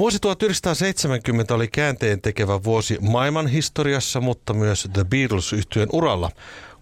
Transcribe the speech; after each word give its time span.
Vuosi 0.00 0.18
1970 0.20 1.54
oli 1.54 1.68
käänteen 1.68 2.20
tekevä 2.20 2.64
vuosi 2.64 2.98
maailman 3.00 3.46
historiassa, 3.46 4.20
mutta 4.20 4.54
myös 4.54 4.88
The 4.92 5.04
beatles 5.04 5.52
yhtyeen 5.52 5.88
uralla. 5.92 6.30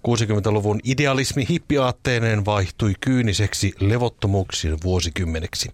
60-luvun 0.09 0.81
idealismi 0.85 1.47
hippiaatteineen 1.51 2.45
vaihtui 2.45 2.93
kyyniseksi 3.01 3.73
levottomuuksien 3.81 4.79
vuosikymmeneksi. 4.85 5.71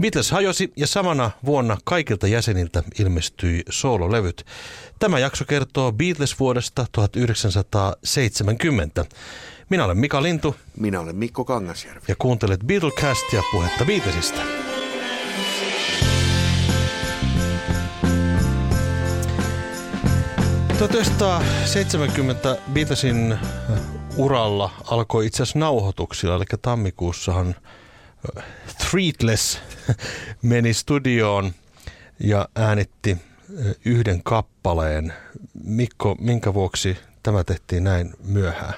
Beatles 0.00 0.30
hajosi 0.30 0.72
ja 0.76 0.86
samana 0.86 1.30
vuonna 1.44 1.76
kaikilta 1.84 2.26
jäseniltä 2.26 2.82
ilmestyi 3.00 3.62
soololevyt. 3.70 4.46
Tämä 4.98 5.18
jakso 5.18 5.44
kertoo 5.44 5.92
Beatles 5.92 6.40
vuodesta 6.40 6.86
1970. 6.92 9.04
Minä 9.70 9.84
olen 9.84 9.98
Mika 9.98 10.22
Lintu. 10.22 10.56
Minä 10.76 11.00
olen 11.00 11.16
Mikko 11.16 11.44
Kangasjärvi. 11.44 12.04
Ja 12.08 12.14
kuuntelet 12.18 12.60
Beatlecastia 12.66 13.42
puhetta 13.52 13.84
Beatlesista. 13.84 14.65
1970 20.78 22.56
Beatlesin 22.72 23.32
äh, 23.32 23.38
uralla 24.16 24.70
alkoi 24.84 25.26
itse 25.26 25.42
asiassa 25.42 25.58
nauhoituksilla, 25.58 26.34
eli 26.34 26.44
tammikuussahan 26.62 27.54
äh, 28.38 28.44
Threatless 28.78 29.58
meni 30.42 30.74
studioon 30.74 31.52
ja 32.20 32.48
äänitti 32.54 33.10
äh, 33.10 33.18
yhden 33.84 34.22
kappaleen. 34.22 35.12
Mikko, 35.64 36.16
minkä 36.20 36.54
vuoksi 36.54 36.96
tämä 37.22 37.44
tehtiin 37.44 37.84
näin 37.84 38.14
myöhään? 38.24 38.74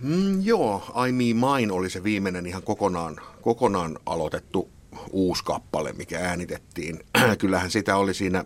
Mm, 0.00 0.40
joo, 0.42 0.82
I 1.08 1.12
Me 1.12 1.24
Mine 1.24 1.72
oli 1.72 1.90
se 1.90 2.04
viimeinen 2.04 2.46
ihan 2.46 2.62
kokonaan, 2.62 3.16
kokonaan 3.42 3.98
aloitettu 4.06 4.70
uusi 5.10 5.44
kappale, 5.44 5.92
mikä 5.92 6.18
äänitettiin. 6.18 7.00
Kyllähän 7.38 7.70
sitä 7.70 7.96
oli 7.96 8.14
siinä 8.14 8.44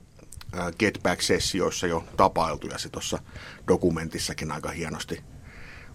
Get 0.78 0.98
Back-sessioissa 1.02 1.86
jo 1.86 2.04
tapailtu 2.16 2.66
ja 2.66 2.78
se 2.78 2.88
tuossa 2.88 3.18
dokumentissakin 3.68 4.52
aika 4.52 4.70
hienosti 4.70 5.20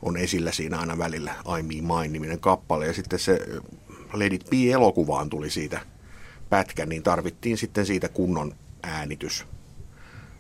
on 0.02 0.17
esillä 0.17 0.52
siinä 0.52 0.80
aina 0.80 0.97
välillä 0.97 1.36
I 1.59 1.63
Me 1.63 1.95
Mine-niminen 1.95 2.39
kappale. 2.39 2.88
Ja 2.88 2.94
sitten 2.94 3.19
se 3.19 3.39
Let 4.13 4.33
It 4.33 4.50
Be-elokuvaan 4.50 5.30
tuli 5.30 5.50
siitä 5.50 5.81
pätkä, 6.50 6.85
niin 6.85 7.03
tarvittiin 7.03 7.58
sitten 7.58 7.85
siitä 7.85 8.09
kunnon 8.09 8.55
äänitys 8.83 9.45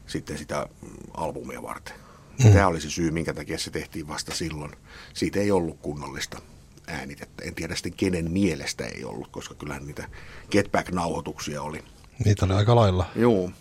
sitten 0.07 0.37
sitä 0.37 0.67
albumia 1.13 1.61
varten. 1.61 1.95
Mm. 2.43 2.53
Tämä 2.53 2.67
oli 2.67 2.81
se 2.81 2.89
syy, 2.89 3.11
minkä 3.11 3.33
takia 3.33 3.57
se 3.57 3.71
tehtiin 3.71 4.07
vasta 4.07 4.35
silloin. 4.35 4.71
Siitä 5.13 5.39
ei 5.39 5.51
ollut 5.51 5.79
kunnollista 5.81 6.41
äänitettä. 6.87 7.43
En 7.43 7.55
tiedä 7.55 7.75
sitten 7.75 7.93
kenen 7.93 8.31
mielestä 8.31 8.85
ei 8.85 9.03
ollut, 9.03 9.27
koska 9.31 9.55
kyllähän 9.55 9.87
niitä 9.87 10.09
Get 10.51 10.71
Back-nauhoituksia 10.71 11.61
oli. 11.61 11.83
Niitä 12.25 12.45
oli 12.45 12.53
aika 12.53 12.75
lailla. 12.75 13.05
Joo, 13.15 13.51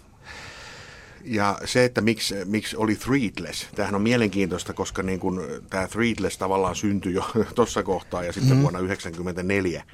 ja 1.27 1.59
se, 1.65 1.85
että 1.85 2.01
miksi, 2.01 2.35
miksi 2.45 2.77
oli 2.77 2.97
Threadless, 2.97 3.67
tämähän 3.75 3.95
on 3.95 4.03
mielenkiintoista, 4.03 4.73
koska 4.73 5.03
niin 5.03 5.21
kun 5.21 5.41
tämä 5.71 5.89
Threadless 5.89 6.39
tavallaan 6.39 6.77
syntyi 6.77 7.15
jo 7.15 7.31
tuossa 7.55 7.83
kohtaa 7.83 8.25
ja 8.25 8.33
sitten 8.33 8.57
mm. 8.57 8.63
vuonna 8.63 8.79
1994 8.79 9.85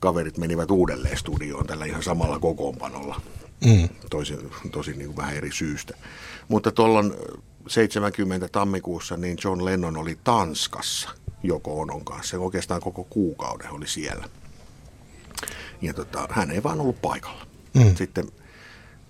kaverit 0.00 0.38
menivät 0.38 0.70
uudelleen 0.70 1.16
studioon 1.16 1.66
tällä 1.66 1.84
ihan 1.84 2.02
samalla 2.02 2.38
kokoonpanolla. 2.38 3.20
Mm. 3.64 3.88
Tosin, 4.10 4.50
tosin 4.72 4.98
niin 4.98 5.06
kuin 5.06 5.16
vähän 5.16 5.36
eri 5.36 5.52
syystä. 5.52 5.96
Mutta 6.48 6.72
tuolloin 6.72 7.12
70 7.68 8.48
tammikuussa 8.48 9.16
niin 9.16 9.36
John 9.44 9.64
Lennon 9.64 9.96
oli 9.96 10.18
Tanskassa 10.24 11.10
Joko 11.42 11.80
Onon 11.80 12.04
kanssa. 12.04 12.38
Oikeastaan 12.38 12.80
koko 12.80 13.04
kuukauden 13.04 13.70
oli 13.70 13.86
siellä. 13.86 14.28
Ja 15.82 15.94
tota, 15.94 16.28
hän 16.30 16.50
ei 16.50 16.62
vaan 16.62 16.80
ollut 16.80 17.02
paikalla. 17.02 17.46
Mm. 17.74 17.94
Sitten 17.96 18.28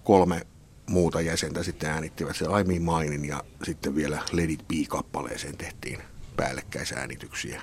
kolme 0.04 0.46
muuta 0.88 1.20
jäsentä 1.20 1.62
sitten 1.62 1.90
äänittivät 1.90 2.36
se 2.36 2.44
I 2.74 2.78
Mainin 2.78 3.24
ja 3.24 3.44
sitten 3.62 3.94
vielä 3.94 4.22
Let 4.32 4.50
It 4.50 4.68
Be-kappaleeseen 4.68 5.56
tehtiin 5.56 5.98
päällekkäisäänityksiä. 6.36 7.62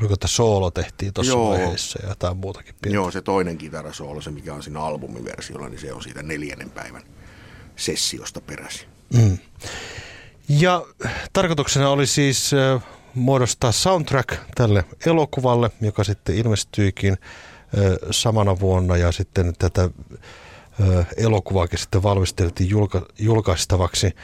Oliko 0.00 0.14
että 0.14 0.26
soolo 0.26 0.70
tehtiin 0.70 1.12
tuossa 1.12 1.38
vaiheessa 1.38 1.98
ja 2.02 2.08
jotain 2.08 2.36
muutakin 2.36 2.74
pientä? 2.82 2.94
Joo, 2.94 3.10
se 3.10 3.22
toinen 3.22 3.58
kitarasoolo, 3.58 4.20
se 4.20 4.30
mikä 4.30 4.54
on 4.54 4.62
siinä 4.62 4.80
albumiversiolla, 4.80 5.68
niin 5.68 5.80
se 5.80 5.92
on 5.92 6.02
siitä 6.02 6.22
neljännen 6.22 6.70
päivän 6.70 7.02
sessiosta 7.76 8.40
peräisin. 8.40 8.88
Mm. 9.14 9.38
Ja 10.48 10.86
tarkoituksena 11.32 11.90
oli 11.90 12.06
siis 12.06 12.50
muodostaa 13.14 13.72
soundtrack 13.72 14.34
tälle 14.54 14.84
elokuvalle, 15.06 15.70
joka 15.80 16.04
sitten 16.04 16.36
ilmestyikin 16.36 17.18
samana 18.10 18.60
vuonna 18.60 18.96
ja 18.96 19.12
sitten 19.12 19.52
tätä 19.58 19.90
elokuvaakin 21.16 21.78
sitten 21.78 22.02
valmisteltiin 22.02 22.70
julka, 22.70 23.06
julkaistavaksi. 23.18 24.14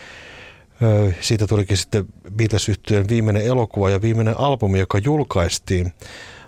Siitä 1.21 1.47
tulikin 1.47 1.77
sitten 1.77 2.07
beatles 2.37 2.71
viimeinen 3.09 3.43
elokuva 3.43 3.91
ja 3.91 4.03
viimeinen 4.03 4.41
albumi, 4.41 4.79
joka 4.79 4.99
julkaistiin. 4.99 5.93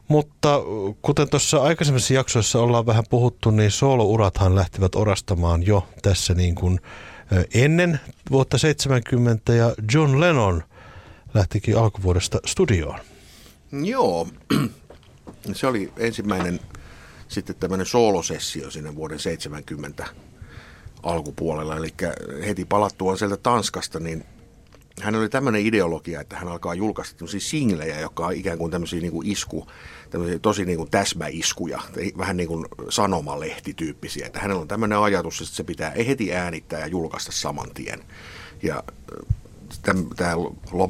Mutta 0.09 0.61
kuten 1.03 1.31
tuossa 1.31 1.63
aikaisemmissa 1.63 2.15
jaksoissa 2.15 2.61
ollaan 2.61 2.87
vähän 2.87 3.05
puhuttu, 3.11 3.51
niin 3.51 3.71
soolourathan 3.71 4.55
lähtivät 4.55 4.95
orastamaan 4.95 5.67
jo 5.67 5.89
tässä 6.03 6.35
niin 6.35 6.55
kuin 6.55 6.81
ennen 7.55 8.01
vuotta 8.31 8.59
70 8.59 9.55
ja 9.55 9.75
John 9.95 10.21
Lennon 10.21 10.63
lähtikin 11.35 11.79
alkuvuodesta 11.79 12.39
studioon. 12.47 12.99
Joo, 13.73 14.29
se 15.53 15.67
oli 15.67 15.93
ensimmäinen 15.97 16.61
sitten 17.33 17.57
tämmöinen 17.57 17.87
soolosessio 17.87 18.71
sinne 18.71 18.95
vuoden 18.95 19.19
70 19.19 20.07
alkupuolella. 21.03 21.77
Eli 21.77 21.95
heti 22.47 22.65
palattuaan 22.65 23.19
sieltä 23.19 23.37
Tanskasta, 23.37 24.01
niin 24.01 24.25
hän 25.01 25.15
oli 25.15 25.29
tämmöinen 25.29 25.67
ideologia, 25.67 26.21
että 26.21 26.37
hän 26.37 26.49
alkaa 26.49 26.75
julkaista 26.75 27.19
tämmöisiä 27.19 27.41
singlejä, 27.41 28.01
jotka 28.01 28.27
on 28.27 28.33
ikään 28.33 28.59
kuin 28.59 28.71
tämmöisiä 28.71 29.01
niin 29.01 29.13
kuin 29.13 29.31
isku, 29.31 29.67
tämmöisiä 30.11 30.39
tosi 30.39 30.65
niin 30.65 30.79
kuin 30.79 30.91
täsmäiskuja, 30.91 31.83
vähän 32.19 32.37
niin 32.37 32.49
kuin 32.49 32.67
sanomalehtityyppisiä. 32.89 34.27
Että 34.27 34.41
hänellä 34.41 34.63
on 34.63 34.69
tämmöinen 34.69 34.99
ajatus, 34.99 35.41
että 35.41 35.57
se 35.57 35.65
pitää 35.65 35.91
heti 35.91 36.35
äänittää 36.35 36.81
ja 36.81 36.87
julkaista 36.87 37.33
saman 37.33 37.71
tien. 37.75 38.05
Ja 38.63 38.83
tämä 39.83 40.35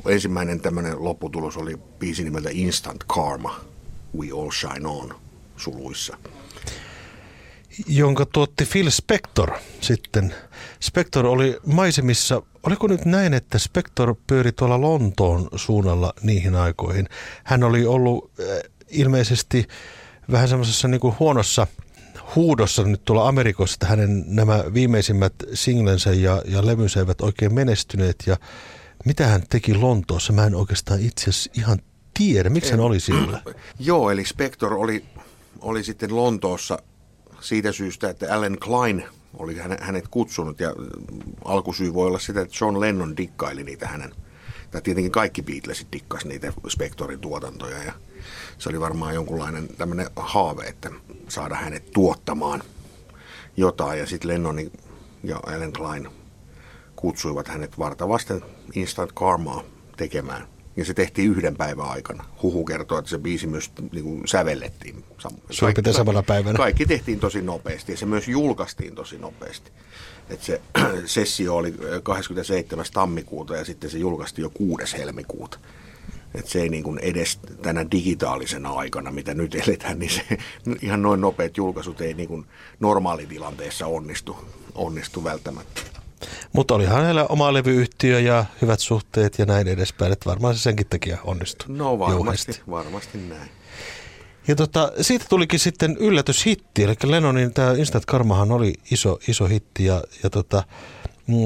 ensimmäinen 0.09 0.61
tämmöinen 0.61 1.05
lopputulos 1.05 1.57
oli 1.57 1.77
biisi 1.99 2.25
nimeltä 2.25 2.49
Instant 2.53 3.05
Karma, 3.07 3.61
We 4.19 4.27
All 4.41 4.51
Shine 4.51 4.89
On 4.89 5.15
suluissa. 5.57 6.17
Jonka 7.87 8.27
tuotti 8.27 8.65
Phil 8.65 8.91
Spector 8.91 9.51
sitten. 9.81 10.35
Spector 10.81 11.27
oli 11.27 11.59
maisemissa, 11.67 12.43
oliko 12.63 12.87
nyt 12.87 13.05
näin, 13.05 13.35
että 13.35 13.59
Spector 13.59 14.15
pyöri 14.27 14.53
tuolla 14.53 14.81
Lontoon 14.81 15.49
suunnalla 15.57 16.13
niihin 16.23 16.55
aikoihin. 16.55 17.09
Hän 17.45 17.63
oli 17.65 17.87
ollut 17.87 18.31
äh, 18.41 18.47
ilmeisesti 18.89 19.69
vähän 20.31 20.49
semmoisessa 20.49 20.89
niin 20.89 21.01
kuin 21.01 21.15
huonossa 21.19 21.67
huudossa 22.37 22.83
nyt 22.83 23.05
tuolla 23.05 23.29
Amerikossa, 23.29 23.75
että 23.75 23.87
hänen 23.87 24.25
nämä 24.27 24.65
viimeisimmät 24.75 25.35
singlensä 25.55 26.13
ja, 26.13 26.43
ja 26.45 26.67
levynsä 26.67 27.01
eivät 27.01 27.21
oikein 27.21 27.55
menestyneet. 27.55 28.17
Ja 28.27 28.37
mitä 29.05 29.27
hän 29.27 29.43
teki 29.49 29.75
Lontoossa, 29.75 30.33
mä 30.33 30.47
en 30.47 30.55
oikeastaan 30.55 31.01
itse 31.01 31.31
asiassa 31.31 31.51
ihan 31.55 31.79
tiedä. 32.15 32.51
Miksi 32.51 32.71
hän 32.71 32.81
oli 32.81 33.01
siellä? 33.01 33.43
Joo, 33.79 34.11
eli 34.11 34.25
Spector 34.25 34.75
oli 34.75 35.05
oli 35.63 35.85
sitten 35.85 36.17
Lontoossa 36.17 36.79
siitä 37.41 37.73
syystä, 37.73 38.11
että 38.11 38.35
Alan 38.35 38.59
Klein 38.59 39.05
oli 39.39 39.57
hänet 39.81 40.09
kutsunut 40.09 40.61
ja 40.61 40.75
alkusyy 41.45 41.95
voi 41.95 42.07
olla 42.07 42.19
sitä, 42.19 42.41
että 42.41 42.57
John 42.61 42.81
Lennon 42.81 43.17
dikkaili 43.17 43.65
niitä 43.65 43.89
hänen, 43.89 44.15
tai 44.71 44.83
tietenkin 44.83 45.13
kaikki 45.13 45.43
Beatlesit 45.43 45.89
dikkasi 45.93 46.29
niitä 46.29 46.53
Spectorin 46.69 47.21
tuotantoja 47.21 47.83
ja 47.83 47.93
se 48.59 48.69
oli 48.69 48.81
varmaan 48.81 49.15
jonkunlainen 49.15 49.69
tämmöinen 49.69 50.07
haave, 50.17 50.65
että 50.65 50.91
saada 51.29 51.55
hänet 51.55 51.91
tuottamaan 51.93 52.63
jotain. 53.57 53.99
Ja 53.99 54.07
sitten 54.07 54.29
Lennon 54.31 54.71
ja 55.25 55.41
Alan 55.47 55.73
Klein 55.73 56.09
kutsuivat 56.97 57.49
hänet 57.49 57.79
vartavasten 57.79 58.43
Instant 58.75 59.13
Karmaa 59.13 59.63
tekemään 59.97 60.47
ja 60.77 60.85
se 60.85 60.95
tehtiin 60.95 61.31
yhden 61.31 61.57
päivän 61.57 61.89
aikana. 61.89 62.25
Huhu 62.43 62.65
kertoo, 62.65 62.99
että 62.99 63.11
se 63.11 63.19
biisi 63.19 63.47
myös 63.47 63.71
niin 63.93 64.05
kuin 64.05 64.29
sävellettiin. 64.29 65.05
Suurin 65.51 65.95
samana 65.95 66.23
päivänä. 66.23 66.57
Kaikki 66.57 66.87
tehtiin 66.87 67.21
tosi 67.21 67.43
nopeasti 67.43 67.93
ja 67.93 67.99
se 67.99 68.07
myös 68.07 68.29
julkaistiin 68.29 68.95
tosi 68.95 69.19
nopeasti. 69.19 69.71
että 70.31 70.47
se 70.47 70.61
sessio 71.07 71.57
oli 71.57 71.75
27. 72.03 72.87
tammikuuta 72.93 73.57
ja 73.57 73.65
sitten 73.65 73.91
se 73.91 73.99
julkaistiin 73.99 74.43
jo 74.43 74.51
6. 74.51 74.97
helmikuuta. 74.99 75.59
Että 76.35 76.51
se 76.51 76.63
ei 76.63 76.69
niin 76.69 76.85
kuin 76.85 76.99
edes 76.99 77.39
tänä 77.63 77.87
digitaalisena 77.91 78.71
aikana, 78.71 79.11
mitä 79.11 79.35
nyt 79.35 79.55
eletään, 79.55 79.99
niin 79.99 80.11
se 80.11 80.23
ihan 80.83 81.03
noin 81.03 81.21
nopeat 81.21 81.57
julkaisut 81.57 82.01
ei 82.01 82.15
niin 82.15 82.29
kuin 82.29 82.47
normaalitilanteessa 82.81 83.87
onnistu, 83.87 84.37
onnistu 84.75 85.25
välttämättä. 85.25 85.92
Mutta 86.53 86.75
olihan 86.75 86.97
hänellä 86.97 87.27
oma 87.27 87.53
levyyhtiö 87.53 88.21
ja 88.21 88.45
hyvät 88.63 88.81
suhteet 88.81 89.39
ja 89.39 89.47
näin 89.47 89.69
edespäin, 89.69 90.13
että 90.13 90.31
varmaan 90.31 90.55
se 90.55 90.61
senkin 90.61 90.87
takia 90.87 91.19
onnistui. 91.25 91.77
No 91.77 91.99
varmasti, 91.99 92.61
varmasti 92.71 93.19
näin. 93.19 93.51
Ja 94.49 94.57
tota, 94.57 94.93
siitä 95.01 95.25
tulikin 95.29 95.59
sitten 95.59 95.97
yllätyshitti, 95.97 96.85
eli 96.85 96.95
Lennonin 97.05 97.53
tämä 97.53 97.73
Instant 97.73 98.05
Karmahan 98.05 98.53
oli 98.53 98.75
iso, 98.91 99.19
iso 99.29 99.47
hitti 99.47 99.85
ja, 99.85 100.03
ja 100.23 100.31
tota, 100.31 100.63
mm, 101.27 101.37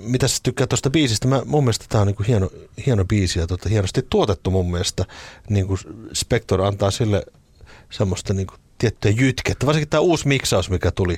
mitä 0.00 0.28
sä 0.28 0.38
tykkää 0.42 0.66
tuosta 0.66 0.90
biisistä? 0.90 1.28
Mä, 1.28 1.42
mun 1.44 1.64
mielestä 1.64 1.84
tämä 1.88 2.02
on 2.02 2.06
niinku 2.06 2.22
hieno, 2.28 2.50
hieno 2.86 3.04
biisi 3.04 3.38
ja 3.38 3.46
tota, 3.46 3.68
hienosti 3.68 4.06
tuotettu 4.10 4.50
mun 4.50 4.70
mielestä. 4.70 5.04
Niinku 5.50 5.78
Spector 6.12 6.62
antaa 6.62 6.90
sille 6.90 7.26
semmoista 7.90 8.34
niinku 8.34 8.54
tiettyä 8.78 9.10
jytkettä. 9.10 9.66
Varsinkin 9.66 9.88
tämä 9.88 10.00
uusi 10.00 10.28
miksaus, 10.28 10.70
mikä 10.70 10.90
tuli, 10.90 11.16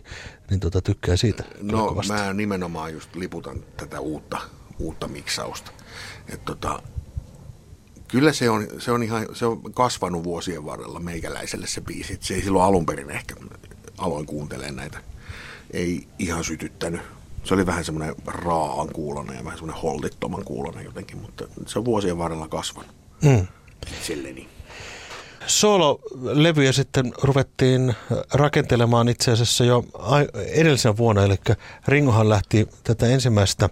niin 0.50 0.60
tota, 0.60 0.82
tykkää 0.82 1.16
siitä. 1.16 1.44
No 1.62 1.96
mä 2.08 2.32
nimenomaan 2.32 2.92
just 2.92 3.16
liputan 3.16 3.64
tätä 3.76 4.00
uutta, 4.00 4.38
uutta 4.78 5.08
miksausta. 5.08 5.70
Et 6.28 6.44
tota, 6.44 6.82
kyllä 8.08 8.32
se 8.32 8.50
on, 8.50 8.66
se 8.78 8.92
on 8.92 9.02
ihan 9.02 9.26
se 9.32 9.46
on 9.46 9.72
kasvanut 9.72 10.24
vuosien 10.24 10.64
varrella 10.64 11.00
meikäläiselle 11.00 11.66
se 11.66 11.80
biisi. 11.80 12.18
Se 12.20 12.34
ei 12.34 12.42
silloin 12.42 12.64
alun 12.64 12.86
perin 12.86 13.10
ehkä 13.10 13.34
aloin 13.98 14.26
kuuntelemaan 14.26 14.76
näitä. 14.76 14.98
Ei 15.70 16.08
ihan 16.18 16.44
sytyttänyt. 16.44 17.00
Se 17.44 17.54
oli 17.54 17.66
vähän 17.66 17.84
semmoinen 17.84 18.14
raaan 18.26 18.88
kuulonen 18.88 19.36
ja 19.36 19.44
vähän 19.44 19.58
semmoinen 19.58 19.82
holdittoman 19.82 20.44
kuulonen 20.44 20.84
jotenkin, 20.84 21.18
mutta 21.18 21.44
se 21.66 21.78
on 21.78 21.84
vuosien 21.84 22.18
varrella 22.18 22.48
kasvanut. 22.48 22.90
Mm. 23.22 23.46
Itselleni. 23.92 24.55
Solo-levyjä 25.46 26.72
sitten 26.72 27.12
ruvettiin 27.22 27.94
rakentelemaan 28.32 29.08
itse 29.08 29.32
asiassa 29.32 29.64
jo 29.64 29.84
edellisen 30.52 30.96
vuonna, 30.96 31.24
eli 31.24 31.36
Ringohan 31.88 32.28
lähti 32.28 32.68
tätä 32.84 33.06
ensimmäistä 33.06 33.68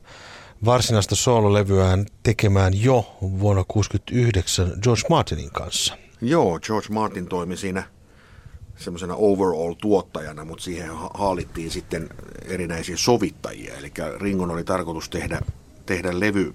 varsinaista 0.65 1.15
soololevyään 1.15 2.07
tekemään 2.23 2.83
jo 2.83 3.17
vuonna 3.21 3.65
1969 3.65 4.73
George 4.83 5.03
Martinin 5.11 5.51
kanssa. 5.51 5.99
Joo, 6.21 6.61
George 6.61 6.89
Martin 6.91 7.27
toimi 7.27 7.57
siinä 7.57 7.83
semmoisena 8.77 9.15
overall-tuottajana, 9.15 10.45
mutta 10.45 10.65
siihen 10.65 10.91
haalittiin 11.15 11.71
sitten 11.71 12.09
erinäisiä 12.45 12.97
sovittajia. 12.97 13.75
Eli 13.75 13.93
Ringon 14.17 14.51
oli 14.51 14.65
tarkoitus 14.65 15.09
tehdä, 15.09 15.41
tehdä 15.87 16.21
levy 16.21 16.53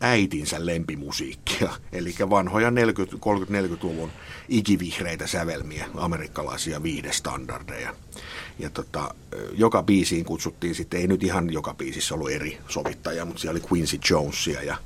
äitinsä 0.00 0.66
lempimusiikkia, 0.66 1.72
eli 1.92 2.14
vanhoja 2.30 2.70
30-40-luvun 2.70 4.12
ikivihreitä 4.48 5.26
sävelmiä, 5.26 5.86
amerikkalaisia 5.94 6.82
viidestandardeja. 6.82 7.94
Ja 8.58 8.70
tota, 8.70 9.14
joka 9.52 9.82
biisiin 9.82 10.24
kutsuttiin 10.24 10.74
sitten, 10.74 11.00
ei 11.00 11.06
nyt 11.06 11.22
ihan 11.22 11.52
joka 11.52 11.74
biisissä 11.74 12.14
ollut 12.14 12.30
eri 12.30 12.58
sovittaja, 12.68 13.24
mutta 13.24 13.40
siellä 13.40 13.58
oli 13.58 13.68
Quincy 13.72 13.98
Jonesia 14.10 14.62
ja, 14.62 14.76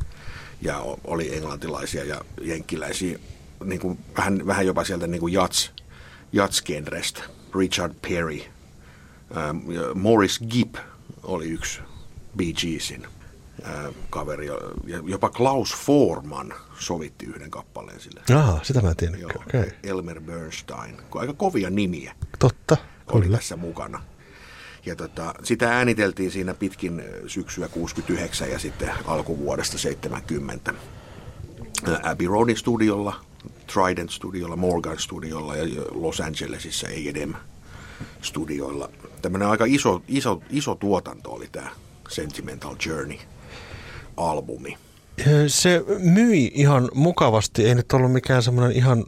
ja 0.63 0.85
oli 1.05 1.35
englantilaisia 1.37 2.05
ja 2.05 2.21
jenkkiläisiä, 2.41 3.19
niin 3.65 3.81
kuin, 3.81 3.99
vähän, 4.17 4.47
vähän 4.47 4.67
jopa 4.67 4.85
sieltä 4.85 5.07
niin 5.07 5.21
kuin 5.21 5.33
jats. 5.33 5.73
Richard 7.55 7.95
Perry, 8.03 8.41
ähm, 9.37 9.59
Morris 9.95 10.41
Gibb 10.51 10.75
oli 11.23 11.49
yksi 11.49 11.81
Bee 12.37 12.53
Geesin 12.53 13.07
kaveri, 14.11 14.47
ja 14.47 14.55
jopa 15.05 15.31
Klaus 15.31 15.75
Forman 15.77 16.55
sovitti 16.79 17.27
yhden 17.27 17.51
kappaleen 17.51 18.01
sille. 18.01 18.21
Aha, 18.35 18.61
sitä 18.63 18.81
mä 18.81 18.89
en 18.89 18.97
tiedä. 18.97 19.17
Okay. 19.47 19.71
Elmer 19.83 20.21
Bernstein, 20.21 20.97
aika 21.15 21.33
kovia 21.33 21.71
nimiä. 21.71 22.15
Totta, 22.39 22.77
oli 23.13 23.23
kyllä. 23.23 23.37
tässä 23.37 23.57
mukana. 23.57 24.03
Ja 24.87 24.97
tota, 24.97 25.35
sitä 25.43 25.77
ääniteltiin 25.77 26.31
siinä 26.31 26.55
pitkin 26.55 27.03
syksyä 27.27 27.69
69 27.69 28.51
ja 28.51 28.59
sitten 28.59 28.91
alkuvuodesta 29.07 29.79
70. 29.79 30.75
Abbey 32.03 32.27
Roadin 32.27 32.57
studiolla, 32.57 33.21
Trident 33.75 34.11
studiolla, 34.11 34.57
Morgan 34.57 34.99
studiolla 34.99 35.57
ja 35.57 35.83
Los 35.91 36.21
Angelesissa 36.21 36.87
A&M 36.87 37.35
studioilla. 38.23 38.91
Tämmöinen 39.23 39.49
aika 39.49 39.65
iso, 39.65 40.03
iso, 40.09 40.43
iso 40.51 40.75
tuotanto 40.75 41.31
oli 41.31 41.49
tämä 41.53 41.71
Sentimental 42.09 42.77
Journey– 42.87 43.19
albumi? 44.17 44.79
Se 45.47 45.85
myi 45.99 46.53
ihan 46.55 46.91
mukavasti, 46.95 47.65
ei 47.65 47.75
nyt 47.75 47.93
ollut 47.93 48.13
mikään 48.13 48.43
semmoinen 48.43 48.77
ihan 48.77 49.05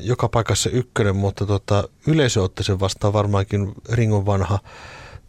joka 0.00 0.28
paikassa 0.28 0.70
ykkönen, 0.70 1.16
mutta 1.16 1.46
tota, 1.46 1.88
yleisö 2.06 2.42
otti 2.42 2.64
sen 2.64 2.80
vastaan 2.80 3.12
varmaankin 3.12 3.72
Ringon 3.92 4.26
vanha 4.26 4.58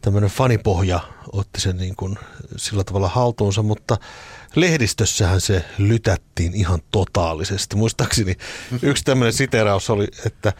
tämmöinen 0.01 0.29
fanipohja 0.29 0.99
otti 1.31 1.61
sen 1.61 1.77
niin 1.77 1.95
kuin 1.95 2.17
sillä 2.57 2.83
tavalla 2.83 3.07
haltuunsa, 3.07 3.63
mutta 3.63 3.97
lehdistössähän 4.55 5.41
se 5.41 5.65
lytättiin 5.77 6.53
ihan 6.53 6.79
totaalisesti. 6.91 7.75
Muistaakseni 7.75 8.35
yksi 8.81 9.03
tämmöinen 9.03 9.33
siteraus 9.33 9.89
oli, 9.89 10.07
että 10.25 10.53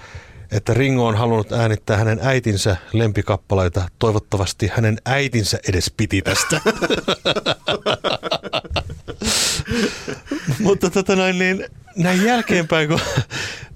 että 0.52 0.74
Ringo 0.74 1.08
on 1.08 1.16
halunnut 1.18 1.52
äänittää 1.52 1.98
hänen 1.98 2.20
äitinsä 2.22 2.78
lempikappaleita. 2.94 3.88
Toivottavasti 4.00 4.72
hänen 4.74 4.98
äitinsä 5.06 5.60
edes 5.68 5.94
piti 5.98 6.22
tästä. 6.22 6.62
Mutta 10.62 10.90
tota 10.90 11.16
noin, 11.16 11.40
niin 11.40 11.66
näin 11.96 12.24
jälkeenpäin, 12.24 12.90
kun 12.90 13.00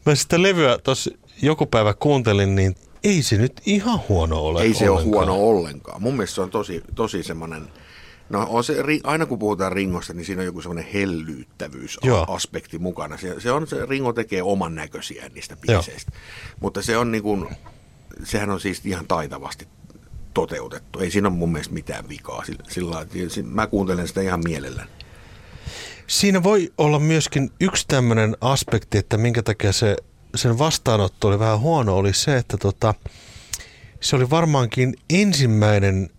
mä 0.05 0.15
sitä 0.15 0.41
levyä 0.41 0.77
tuossa 0.83 1.11
joku 1.41 1.65
päivä 1.65 1.93
kuuntelin, 1.93 2.55
niin 2.55 2.75
ei 3.03 3.21
se 3.23 3.37
nyt 3.37 3.61
ihan 3.65 3.99
huono 4.09 4.39
ole 4.39 4.61
Ei 4.61 4.73
se 4.73 4.89
ollenkaan. 4.89 5.07
ole 5.07 5.25
huono 5.25 5.49
ollenkaan. 5.49 6.01
Mun 6.01 6.13
mielestä 6.13 6.35
se 6.35 6.41
on 6.41 6.49
tosi, 6.49 6.81
tosi 6.95 7.23
semmoinen 7.23 7.67
No 8.29 8.47
on 8.49 8.63
se, 8.63 8.75
aina 9.03 9.25
kun 9.25 9.39
puhutaan 9.39 9.71
Ringosta, 9.71 10.13
niin 10.13 10.25
siinä 10.25 10.41
on 10.41 10.45
joku 10.45 10.61
semmoinen 10.61 10.91
hellyyttävyysaspekti 10.93 12.79
mukana. 12.79 13.17
Se, 13.17 13.39
se, 13.39 13.51
on, 13.51 13.67
se 13.67 13.85
Ringo 13.85 14.13
tekee 14.13 14.43
oman 14.43 14.75
näköisiä 14.75 15.29
niistä 15.33 15.55
biiseistä. 15.55 16.11
Mutta 16.59 16.81
se 16.81 16.97
on 16.97 17.11
niin 17.11 17.23
kuin, 17.23 17.47
sehän 18.23 18.49
on 18.49 18.59
siis 18.59 18.85
ihan 18.85 19.07
taitavasti 19.07 19.67
toteutettu. 20.33 20.99
Ei 20.99 21.11
siinä 21.11 21.27
ole 21.27 21.37
mun 21.37 21.51
mielestä 21.51 21.73
mitään 21.73 22.09
vikaa. 22.09 22.45
Sillä, 22.45 22.63
sillä, 22.67 23.49
mä 23.49 23.67
kuuntelen 23.67 24.07
sitä 24.07 24.21
ihan 24.21 24.41
mielelläni. 24.43 24.89
Siinä 26.07 26.43
voi 26.43 26.73
olla 26.77 26.99
myöskin 26.99 27.49
yksi 27.61 27.85
tämmöinen 27.87 28.37
aspekti, 28.41 28.97
että 28.97 29.17
minkä 29.17 29.43
takia 29.43 29.73
se, 29.73 29.95
sen 30.35 30.57
vastaanotto 30.57 31.27
oli 31.27 31.39
vähän 31.39 31.59
huono, 31.59 31.95
oli 31.95 32.13
se, 32.13 32.37
että 32.37 32.57
tota, 32.57 32.93
se 34.01 34.15
oli 34.15 34.29
varmaankin 34.29 34.95
ensimmäinen 35.09 36.09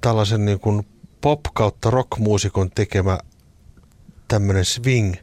tällaisen 0.00 0.44
niin 0.44 0.60
kuin 0.60 0.86
pop 1.20 1.40
kautta 1.54 1.90
rockmuusikon 1.90 2.70
tekemä 2.70 3.18
tämmöinen 4.28 4.64
swing 4.64 5.14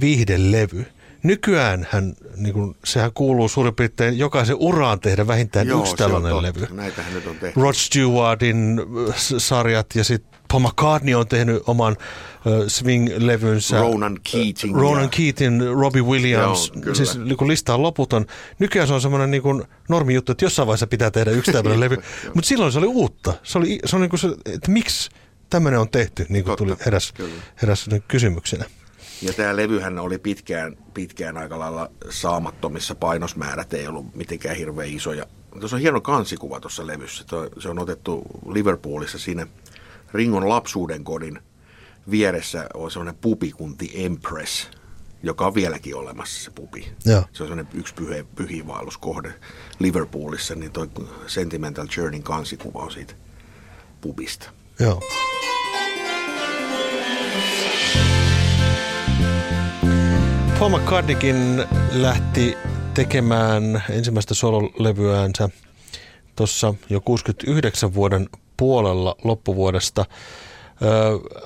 viihdelevy. 0.00 0.86
Nykyään 1.22 1.86
hän, 1.90 2.14
niin 2.36 2.54
kuin, 2.54 2.76
sehän 2.84 3.12
kuuluu 3.14 3.48
suurin 3.48 3.74
piirtein 3.74 4.18
jokaisen 4.18 4.56
uraan 4.58 5.00
tehdä 5.00 5.26
vähintään 5.26 5.66
Joo, 5.66 5.80
yksi 5.80 5.96
tällainen 5.96 6.42
levy. 6.42 6.66
Näitähän 6.70 7.14
nyt 7.14 7.26
on 7.26 7.36
tehty. 7.36 7.60
Rod 7.60 7.74
Stewartin 7.74 8.80
sarjat 9.38 9.86
ja 9.94 10.04
sitten 10.04 10.40
Paul 10.48 10.62
McCartney 10.62 11.14
on 11.14 11.28
tehnyt 11.28 11.62
oman 11.66 11.96
swing-levynsä. 12.68 13.80
Ronan 13.80 14.18
Keating. 14.32 14.76
Ronan 14.76 15.10
Keating, 15.10 15.62
Robbie 15.80 16.02
Williams. 16.02 16.72
Joo, 16.84 16.94
siis 16.94 17.18
niin 17.18 17.48
lista 17.48 17.74
on 17.74 17.82
loputon. 17.82 18.26
Nykyään 18.58 18.88
se 18.88 18.94
on 18.94 19.00
semmoinen 19.00 19.30
niin 19.30 19.42
kuin 19.42 19.62
normi 19.88 20.14
juttu, 20.14 20.32
että 20.32 20.44
jossain 20.44 20.66
vaiheessa 20.66 20.86
pitää 20.86 21.10
tehdä 21.10 21.30
yksi 21.30 21.52
tämmöinen 21.52 21.80
levy. 21.80 21.96
Mutta 22.34 22.48
silloin 22.48 22.72
se 22.72 22.78
oli 22.78 22.86
uutta. 22.86 23.34
Se 23.42 23.58
oli, 23.58 23.78
se 23.84 23.96
oli 23.96 24.02
niin 24.02 24.10
kuin 24.10 24.20
se, 24.20 24.28
että 24.46 24.70
miksi 24.70 25.10
tämmöinen 25.50 25.80
on 25.80 25.88
tehty, 25.88 26.26
niin 26.28 26.44
kuin 26.44 26.58
tuli 26.58 26.74
heräs, 26.86 27.14
heräs 27.62 27.86
kysymyksenä. 28.08 28.64
Ja 29.22 29.32
tämä 29.32 29.56
levyhän 29.56 29.98
oli 29.98 30.18
pitkään, 30.18 30.76
pitkään 30.94 31.36
aika 31.36 31.58
lailla 31.58 31.90
saamattomissa 32.10 32.94
painosmäärät, 32.94 33.74
ei 33.74 33.86
ollut 33.86 34.14
mitenkään 34.14 34.56
hirveän 34.56 34.88
isoja. 34.88 35.26
Tuossa 35.60 35.76
on 35.76 35.82
hieno 35.82 36.00
kansikuva 36.00 36.60
tuossa 36.60 36.86
levyssä. 36.86 37.24
Se 37.58 37.68
on 37.68 37.78
otettu 37.78 38.22
Liverpoolissa 38.48 39.18
siinä 39.18 39.46
Ringon 40.14 40.48
lapsuuden 40.48 41.04
kodin 41.04 41.38
vieressä 42.10 42.66
on 42.74 42.90
sellainen 42.90 43.20
pupikunti 43.20 43.90
Empress, 43.94 44.70
joka 45.22 45.46
on 45.46 45.54
vieläkin 45.54 45.96
olemassa 45.96 46.44
se 46.44 46.50
pupi. 46.50 46.92
Ja. 47.04 47.22
Se 47.32 47.42
on 47.42 47.48
sellainen 47.48 47.68
yksi 47.74 47.94
pyhe, 47.94 48.26
pyhiinvaelluskohde 48.36 49.34
Liverpoolissa, 49.78 50.54
niin 50.54 50.72
tuo 50.72 50.86
Sentimental 51.26 51.86
Journeyn 51.96 52.22
kansikuva 52.22 52.78
on 52.78 52.92
siitä 52.92 53.14
pubista. 54.00 54.50
Joo. 54.80 55.00
Paul 60.58 60.78
McCartneykin 60.78 61.64
lähti 61.92 62.56
tekemään 62.94 63.82
ensimmäistä 63.90 64.34
sololevyäänsä 64.34 65.48
tuossa 66.36 66.74
jo 66.90 67.00
69 67.00 67.94
vuoden 67.94 68.28
puolella 68.56 69.16
loppuvuodesta. 69.24 70.04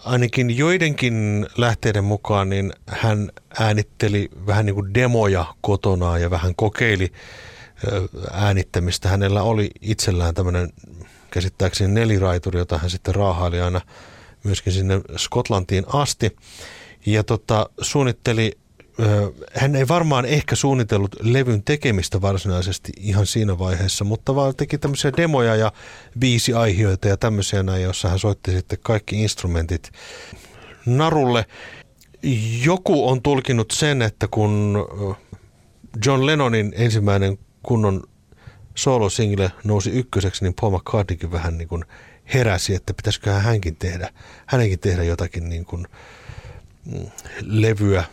Ainakin 0.04 0.56
joidenkin 0.56 1.46
lähteiden 1.56 2.04
mukaan 2.04 2.48
niin 2.48 2.72
hän 2.86 3.30
äänitteli 3.60 4.30
vähän 4.46 4.66
niin 4.66 4.74
kuin 4.74 4.94
demoja 4.94 5.44
kotona 5.60 6.18
ja 6.18 6.30
vähän 6.30 6.54
kokeili 6.54 7.12
äänittämistä. 8.32 9.08
Hänellä 9.08 9.42
oli 9.42 9.70
itsellään 9.80 10.34
tämmöinen 10.34 10.72
käsittääkseni 11.30 11.94
neliraituri, 11.94 12.58
jota 12.58 12.78
hän 12.78 12.90
sitten 12.90 13.14
raahaili 13.14 13.60
aina 13.60 13.80
myöskin 14.44 14.72
sinne 14.72 15.00
Skotlantiin 15.16 15.84
asti. 15.92 16.36
Ja 17.06 17.24
tota, 17.24 17.70
suunnitteli 17.80 18.58
hän 19.54 19.76
ei 19.76 19.88
varmaan 19.88 20.24
ehkä 20.24 20.56
suunnitellut 20.56 21.16
levyn 21.20 21.62
tekemistä 21.62 22.20
varsinaisesti 22.20 22.92
ihan 23.00 23.26
siinä 23.26 23.58
vaiheessa, 23.58 24.04
mutta 24.04 24.34
vaan 24.34 24.56
teki 24.56 24.78
tämmöisiä 24.78 25.12
demoja 25.16 25.56
ja 25.56 25.72
viisi 26.20 26.54
aihioita 26.54 27.08
ja 27.08 27.16
tämmöisiä 27.16 27.62
näin, 27.62 27.82
jossa 27.82 28.08
hän 28.08 28.18
soitti 28.18 28.50
sitten 28.50 28.78
kaikki 28.82 29.22
instrumentit 29.22 29.92
narulle. 30.86 31.46
Joku 32.64 33.08
on 33.08 33.22
tulkinut 33.22 33.70
sen, 33.70 34.02
että 34.02 34.28
kun 34.30 34.78
John 36.06 36.26
Lennonin 36.26 36.72
ensimmäinen 36.76 37.38
kunnon 37.62 38.02
solo-single 38.74 39.52
nousi 39.64 39.90
ykköseksi, 39.90 40.44
niin 40.44 40.54
Paul 40.60 40.76
McCartneykin 40.76 41.32
vähän 41.32 41.58
niin 41.58 41.68
kuin 41.68 41.84
heräsi, 42.34 42.74
että 42.74 42.94
pitäisikö 42.94 43.32
hänkin 43.32 43.76
tehdä, 43.76 44.10
hänenkin 44.46 44.78
tehdä 44.78 45.02
jotakin 45.02 45.48
niin 45.48 45.64
kuin 45.64 45.86
mm, 46.84 47.06
levyä 47.40 48.04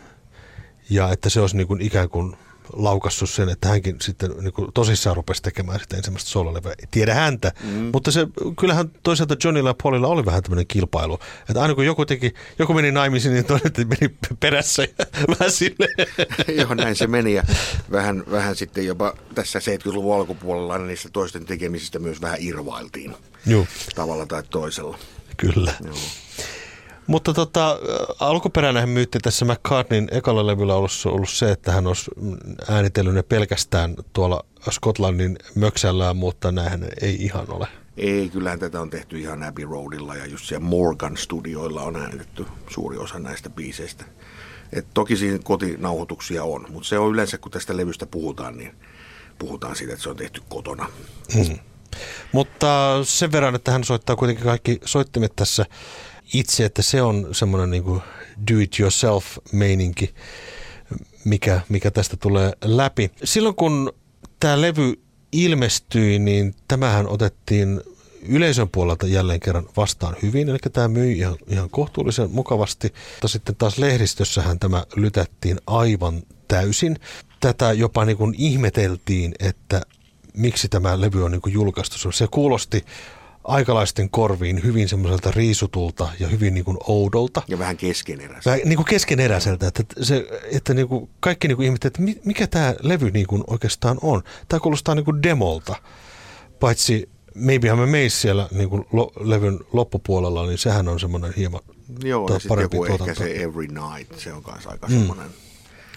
ja 0.90 1.12
että 1.12 1.30
se 1.30 1.40
olisi 1.40 1.56
niin 1.56 1.66
kuin 1.66 1.80
ikään 1.80 2.08
kuin 2.08 2.36
laukassut 2.72 3.30
sen, 3.30 3.48
että 3.48 3.68
hänkin 3.68 3.96
sitten 4.00 4.30
niin 4.40 4.52
kuin 4.52 4.72
tosissaan 4.74 5.16
rupesi 5.16 5.42
tekemään 5.42 5.80
sitten 5.80 5.96
ensimmäistä 5.96 6.30
sololevyä. 6.30 6.74
Tiedä 6.90 7.14
häntä, 7.14 7.52
mm. 7.62 7.90
mutta 7.92 8.10
se, 8.10 8.26
kyllähän 8.58 8.90
toisaalta 9.02 9.36
Johnilla 9.44 9.70
ja 9.70 9.74
Paulilla 9.82 10.06
oli 10.06 10.24
vähän 10.24 10.42
tämmöinen 10.42 10.66
kilpailu. 10.66 11.18
Että 11.48 11.62
aina 11.62 11.74
kun 11.74 11.86
joku, 11.86 12.06
teki, 12.06 12.34
joku 12.58 12.74
meni 12.74 12.92
naimisiin, 12.92 13.34
niin 13.34 13.44
toinen 13.44 13.72
meni 13.76 14.14
perässä 14.40 14.82
ja 14.82 15.06
vähän 15.40 15.50
sille. 15.52 15.88
Joo, 16.60 16.74
näin 16.74 16.96
se 16.96 17.06
meni 17.06 17.34
ja 17.34 17.42
vähän, 17.90 18.24
vähän 18.30 18.56
sitten 18.56 18.86
jopa 18.86 19.14
tässä 19.34 19.58
70-luvun 19.58 20.16
alkupuolella 20.16 20.78
niistä 20.78 21.08
toisten 21.12 21.44
tekemisistä 21.44 21.98
myös 21.98 22.20
vähän 22.20 22.38
irvailtiin. 22.40 23.14
Joo. 23.46 23.66
Tavalla 23.94 24.26
tai 24.26 24.42
toisella. 24.50 24.98
Kyllä. 25.36 25.74
Joo. 25.84 25.96
Mutta 27.06 27.34
tota, 27.34 27.78
alkuperäinen 28.20 28.88
myytti 28.88 29.18
tässä 29.18 29.44
McCartneyn 29.44 30.08
ekalla 30.10 30.46
levyllä 30.46 30.74
ollut, 30.74 30.90
ollut 31.04 31.30
se, 31.30 31.50
että 31.50 31.72
hän 31.72 31.86
olisi 31.86 32.10
äänitellyt 32.68 33.14
ne 33.14 33.22
pelkästään 33.22 33.94
tuolla 34.12 34.44
Skotlannin 34.70 35.38
möksällään, 35.54 36.16
mutta 36.16 36.52
näinhän 36.52 36.88
ei 37.00 37.14
ihan 37.14 37.46
ole. 37.50 37.68
Ei, 37.96 38.28
kyllähän 38.28 38.58
tätä 38.58 38.80
on 38.80 38.90
tehty 38.90 39.18
ihan 39.18 39.42
Abbey 39.42 39.64
Roadilla 39.64 40.14
ja 40.14 40.26
just 40.26 40.44
siellä 40.44 40.66
Morgan 40.66 41.16
studioilla 41.16 41.82
on 41.82 41.96
äänitetty 41.96 42.46
suuri 42.68 42.96
osa 42.96 43.18
näistä 43.18 43.50
biiseistä. 43.50 44.04
Et 44.72 44.86
toki 44.94 45.16
siinä 45.16 45.38
kotinauhoituksia 45.44 46.44
on, 46.44 46.66
mutta 46.68 46.88
se 46.88 46.98
on 46.98 47.10
yleensä, 47.10 47.38
kun 47.38 47.52
tästä 47.52 47.76
levystä 47.76 48.06
puhutaan, 48.06 48.56
niin 48.56 48.74
puhutaan 49.38 49.76
siitä, 49.76 49.92
että 49.92 50.02
se 50.02 50.10
on 50.10 50.16
tehty 50.16 50.42
kotona. 50.48 50.88
Hmm. 51.34 51.58
Mutta 52.32 53.00
sen 53.04 53.32
verran, 53.32 53.54
että 53.54 53.72
hän 53.72 53.84
soittaa 53.84 54.16
kuitenkin 54.16 54.44
kaikki 54.44 54.78
soittimet 54.84 55.32
tässä 55.36 55.66
itse, 56.34 56.64
että 56.64 56.82
se 56.82 57.02
on 57.02 57.28
semmoinen 57.32 57.70
niin 57.70 58.02
do-it-yourself-meininki, 58.50 60.14
mikä, 61.24 61.60
mikä 61.68 61.90
tästä 61.90 62.16
tulee 62.16 62.52
läpi. 62.64 63.10
Silloin 63.24 63.54
kun 63.54 63.92
tämä 64.40 64.60
levy 64.60 64.94
ilmestyi, 65.32 66.18
niin 66.18 66.54
tämähän 66.68 67.08
otettiin 67.08 67.80
yleisön 68.28 68.68
puolelta 68.68 69.06
jälleen 69.06 69.40
kerran 69.40 69.68
vastaan 69.76 70.16
hyvin, 70.22 70.48
eli 70.48 70.58
tämä 70.72 70.88
myi 70.88 71.18
ihan, 71.18 71.36
ihan 71.48 71.70
kohtuullisen 71.70 72.30
mukavasti. 72.30 72.92
Mutta 73.12 73.28
sitten 73.28 73.56
taas 73.56 73.78
lehdistössähän 73.78 74.58
tämä 74.58 74.84
lytättiin 74.96 75.58
aivan 75.66 76.22
täysin. 76.48 76.98
Tätä 77.40 77.72
jopa 77.72 78.04
niin 78.04 78.16
kuin 78.16 78.34
ihmeteltiin, 78.38 79.34
että 79.38 79.82
miksi 80.36 80.68
tämä 80.68 81.00
levy 81.00 81.24
on 81.24 81.30
niin 81.30 81.42
kuin 81.42 81.52
julkaistu. 81.52 82.12
Se 82.12 82.26
kuulosti 82.30 82.84
aikalaisten 83.46 84.10
korviin 84.10 84.62
hyvin 84.64 84.88
semmoiselta 84.88 85.30
riisutulta 85.30 86.08
ja 86.20 86.28
hyvin 86.28 86.54
niin 86.54 86.64
kuin 86.64 86.76
oudolta. 86.86 87.42
Ja 87.48 87.58
vähän 87.58 87.76
keskeneräiseltä. 87.76 88.50
Vähän 88.50 88.68
niin 88.68 88.76
kuin 88.76 88.86
keskeneräiseltä, 88.86 89.66
että, 89.66 89.84
se, 90.02 90.26
että 90.52 90.74
niin 90.74 90.88
kuin 90.88 91.10
kaikki 91.20 91.48
niin 91.48 91.56
kuin 91.56 91.66
ihmettelevät, 91.66 92.10
että 92.10 92.28
mikä 92.28 92.46
tämä 92.46 92.74
levy 92.82 93.10
niin 93.10 93.26
kuin 93.26 93.44
oikeastaan 93.46 93.98
on. 94.02 94.22
Tämä 94.48 94.60
kuulostaa 94.60 94.94
niin 94.94 95.04
kuin 95.04 95.22
demolta, 95.22 95.76
paitsi 96.60 97.08
Maybe 97.34 97.68
I'm 97.68 97.80
Amazed 97.82 98.10
siellä 98.10 98.48
niin 98.50 98.68
kuin 98.68 98.84
lo, 98.92 99.12
levyn 99.20 99.60
loppupuolella, 99.72 100.46
niin 100.46 100.58
sehän 100.58 100.88
on 100.88 101.00
semmoinen 101.00 101.32
hieman 101.36 101.60
Joo, 102.04 102.28
ja 102.32 102.38
sitten 102.38 102.60
joku 102.60 102.76
tuotanto. 102.76 103.04
ehkä 103.10 103.14
se 103.14 103.42
Every 103.42 103.66
Night, 103.66 104.18
se 104.18 104.32
on 104.32 104.42
myös 104.52 104.66
aika 104.66 104.86
mm. 104.86 104.94
semmoinen 104.94 105.26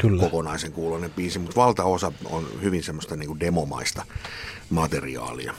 Kyllä. 0.02 0.24
kokonaisen 0.24 0.72
kuulonen 0.72 1.12
biisi, 1.12 1.40
mutta 1.40 1.56
valtaosa 1.56 2.12
on 2.26 2.48
hyvin 2.62 2.84
semmoista 2.84 3.16
niin 3.16 3.28
kuin 3.28 3.40
demomaista 3.40 4.06
materiaalia. 4.70 5.54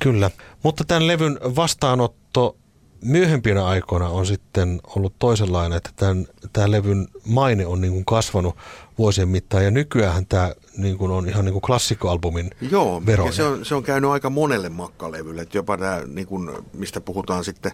Kyllä, 0.00 0.30
mutta 0.62 0.84
tämän 0.84 1.06
levyn 1.06 1.38
vastaanotto 1.56 2.56
myöhempinä 3.04 3.66
aikoina 3.66 4.08
on 4.08 4.26
sitten 4.26 4.80
ollut 4.96 5.14
toisenlainen, 5.18 5.76
että 5.76 5.90
tämän, 5.96 6.26
tämän 6.52 6.70
levyn 6.70 7.08
maine 7.24 7.66
on 7.66 7.80
niin 7.80 7.92
kuin 7.92 8.04
kasvanut 8.04 8.56
vuosien 8.98 9.28
mittaan. 9.28 9.64
Ja 9.64 9.70
nykyään 9.70 10.26
tämä 10.26 10.52
niin 10.76 10.98
kuin 10.98 11.10
on 11.10 11.28
ihan 11.28 11.44
niin 11.44 11.52
kuin 11.52 11.62
klassikkoalbumin 11.62 12.50
Joo, 12.70 13.02
veroinen. 13.06 13.34
se 13.34 13.42
on, 13.42 13.64
se 13.64 13.74
on 13.74 13.82
käynyt 13.82 14.10
aika 14.10 14.30
monelle 14.30 14.68
makkalevylle, 14.68 15.42
että 15.42 15.58
jopa 15.58 15.78
tämä, 15.78 16.02
niin 16.06 16.26
kuin, 16.26 16.50
mistä 16.72 17.00
puhutaan 17.00 17.44
sitten 17.44 17.72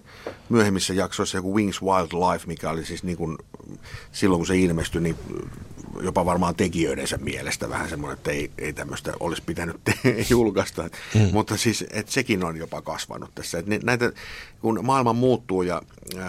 myöhemmissä 0.48 0.94
jaksoissa, 0.94 1.38
joku 1.38 1.54
Wings 1.56 1.82
Wildlife, 1.82 2.46
mikä 2.46 2.70
oli 2.70 2.84
siis 2.84 3.02
niin 3.02 3.16
kuin, 3.16 3.38
silloin 4.12 4.38
kun 4.38 4.46
se 4.46 4.58
ilmestyi, 4.58 5.00
niin 5.00 5.16
jopa 6.02 6.24
varmaan 6.24 6.54
tekijöidensä 6.54 7.16
mielestä 7.16 7.68
vähän 7.68 7.88
semmoinen, 7.88 8.16
että 8.16 8.30
ei, 8.30 8.50
ei 8.58 8.72
tämmöistä 8.72 9.12
olisi 9.20 9.42
pitänyt 9.46 9.76
te- 9.84 10.16
julkaista. 10.30 10.82
Mm. 11.14 11.28
Mutta 11.32 11.56
siis, 11.56 11.84
että 11.90 12.12
sekin 12.12 12.44
on 12.44 12.56
jopa 12.56 12.82
kasvanut 12.82 13.34
tässä. 13.34 13.58
Että 13.58 13.78
näitä, 13.82 14.12
kun 14.60 14.80
maailma 14.82 15.12
muuttuu 15.12 15.62
ja 15.62 15.82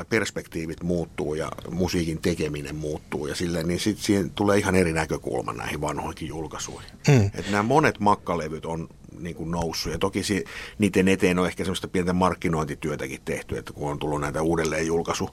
perspektiivit 0.09 0.83
muuttuu 0.83 1.35
ja 1.35 1.51
musiikin 1.71 2.21
tekeminen 2.21 2.75
muuttuu 2.75 3.27
ja 3.27 3.35
silleen, 3.35 3.67
niin 3.67 3.79
sitten 3.79 4.05
siihen 4.05 4.29
tulee 4.29 4.57
ihan 4.57 4.75
eri 4.75 4.93
näkökulma 4.93 5.53
näihin 5.53 5.81
vanhoihin 5.81 6.27
julkaisuihin. 6.27 6.91
Mm. 7.07 7.25
Että 7.25 7.51
nämä 7.51 7.63
monet 7.63 7.99
makkalevyt 7.99 8.65
on 8.65 8.89
niin 9.19 9.35
kuin 9.35 9.51
noussut. 9.51 9.91
Ja 9.91 9.99
toki 9.99 10.23
si, 10.23 10.43
niiden 10.77 11.07
eteen 11.07 11.39
on 11.39 11.47
ehkä 11.47 11.63
semmoista 11.63 11.87
pientä 11.87 12.13
markkinointityötäkin 12.13 13.21
tehty, 13.25 13.57
että 13.57 13.73
kun 13.73 13.91
on 13.91 13.99
tullut 13.99 14.21
näitä 14.21 14.41
uudelleen 14.41 14.87
julkaisu 14.87 15.29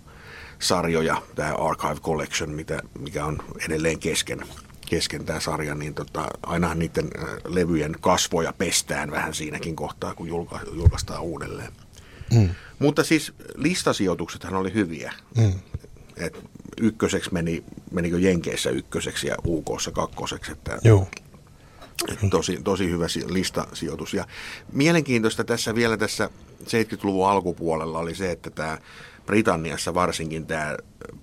sarjoja, 0.59 1.23
tämä 1.35 1.55
Archive 1.55 2.01
Collection, 2.01 2.51
mitä, 2.51 2.81
mikä 2.99 3.25
on 3.25 3.39
edelleen 3.67 3.99
kesken, 3.99 4.41
kesken 4.87 5.25
tämä 5.25 5.41
sarja, 5.41 5.75
niin 5.75 5.95
tota, 5.95 6.29
ainahan 6.43 6.79
niiden 6.79 7.11
äh, 7.19 7.29
levyjen 7.45 7.97
kasvoja 8.01 8.53
pestään 8.53 9.11
vähän 9.11 9.35
siinäkin 9.35 9.77
kohtaa, 9.77 10.15
kun 10.15 10.29
julka, 10.29 10.61
julkaistaan 10.73 11.23
uudelleen. 11.23 11.73
Mm. 12.35 12.49
Mutta 12.79 13.05
siis 13.05 13.33
listasijoituksethan 13.55 14.55
oli 14.55 14.75
hyviä. 14.75 15.13
Mm. 15.37 15.53
Et 16.17 16.41
ykköseksi 16.81 17.33
meni, 17.33 17.65
menikö 17.91 18.19
Jenkeissä 18.19 18.71
ykköseksi 18.71 19.27
ja 19.27 19.37
UKssa 19.47 19.91
kakkoseksi. 19.91 20.53
Että 20.53 20.79
Joo. 20.85 21.09
Tosi, 22.31 22.61
tosi 22.65 22.91
hyvä 22.91 23.07
listasijoitus. 23.27 24.15
Ja 24.15 24.27
mielenkiintoista 24.73 25.45
tässä 25.45 25.75
vielä 25.75 25.97
tässä 25.97 26.31
70-luvun 26.63 27.29
alkupuolella 27.29 27.99
oli 27.99 28.15
se, 28.15 28.31
että 28.31 28.51
tämä 28.51 28.79
Britanniassa 29.27 29.95
varsinkin 29.95 30.47
tämä 30.47 30.77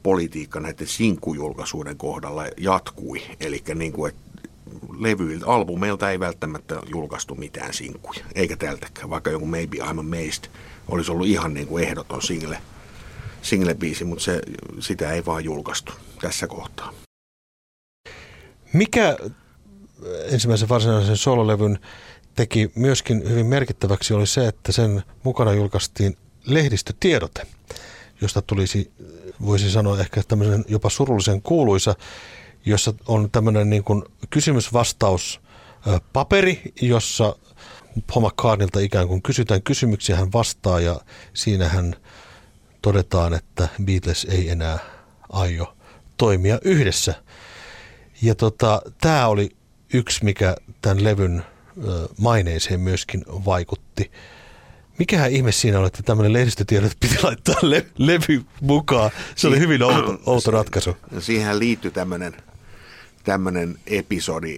politiikka 0.03 0.59
näiden 0.59 0.87
sinkkujulkaisuuden 0.87 1.97
kohdalla 1.97 2.45
jatkui. 2.57 3.21
Eli 3.39 3.63
niin 3.75 3.93
kuin, 3.93 4.09
että 4.09 4.49
levyiltä, 4.99 5.45
albumeilta 5.45 6.11
ei 6.11 6.19
välttämättä 6.19 6.81
julkaistu 6.85 7.35
mitään 7.35 7.73
sinkkuja, 7.73 8.25
eikä 8.35 8.57
tältäkään, 8.57 9.09
vaikka 9.09 9.31
joku 9.31 9.45
Maybe 9.45 9.77
I'm 9.77 9.99
Amazed 9.99 10.43
olisi 10.87 11.11
ollut 11.11 11.27
ihan 11.27 11.53
niin 11.53 11.67
kuin 11.67 11.83
ehdoton 11.83 12.21
single, 12.21 12.61
single-biisi, 13.41 14.05
mutta 14.05 14.23
se, 14.23 14.41
sitä 14.79 15.11
ei 15.11 15.25
vaan 15.25 15.43
julkaistu 15.43 15.93
tässä 16.21 16.47
kohtaa. 16.47 16.93
Mikä 18.73 19.17
ensimmäisen 20.31 20.69
varsinaisen 20.69 21.17
sololevyn 21.17 21.79
teki 22.35 22.71
myöskin 22.75 23.29
hyvin 23.29 23.45
merkittäväksi 23.45 24.13
oli 24.13 24.27
se, 24.27 24.47
että 24.47 24.71
sen 24.71 25.03
mukana 25.23 25.53
julkaistiin 25.53 26.17
lehdistötiedote– 26.45 27.47
josta 28.21 28.41
tulisi, 28.41 28.91
voisi 29.45 29.71
sanoa 29.71 29.99
ehkä 29.99 30.21
tämmöisen 30.27 30.65
jopa 30.67 30.89
surullisen 30.89 31.41
kuuluisa, 31.41 31.95
jossa 32.65 32.93
on 33.07 33.31
tämmöinen 33.31 33.69
niin 33.69 33.83
kuin 33.83 34.03
kysymysvastaus 34.29 35.41
paperi, 36.13 36.61
jossa 36.81 37.35
Paul 38.13 38.27
McCartneylta 38.27 38.79
ikään 38.79 39.07
kuin 39.07 39.21
kysytään 39.21 39.63
kysymyksiä, 39.63 40.15
hän 40.15 40.33
vastaa 40.33 40.79
ja 40.79 41.01
siinä 41.33 41.69
hän 41.69 41.95
todetaan, 42.81 43.33
että 43.33 43.67
Beatles 43.83 44.27
ei 44.29 44.49
enää 44.49 44.79
aio 45.29 45.75
toimia 46.17 46.59
yhdessä. 46.63 47.13
Ja 48.21 48.35
tota, 48.35 48.81
tämä 49.01 49.27
oli 49.27 49.49
yksi, 49.93 50.23
mikä 50.23 50.55
tämän 50.81 51.03
levyn 51.03 51.43
maineeseen 52.17 52.79
myöskin 52.79 53.23
vaikutti. 53.27 54.11
Mikähän 55.01 55.31
ihme 55.31 55.51
siinä 55.51 55.79
oli, 55.79 55.87
että 55.87 56.03
tämmöinen 56.03 56.33
lehdistötiedot 56.33 56.91
piti 56.99 57.15
laittaa 57.23 57.55
le- 57.61 57.85
levy 57.97 58.45
mukaan. 58.61 59.11
Se 59.35 59.47
oli 59.47 59.59
hyvin 59.59 59.83
outo, 59.83 60.19
outo 60.25 60.51
ratkaisu. 60.51 60.97
Siihen 61.19 61.59
liittyi 61.59 61.91
tämmöinen, 61.91 62.33
tämmöinen 63.23 63.75
episodi, 63.87 64.57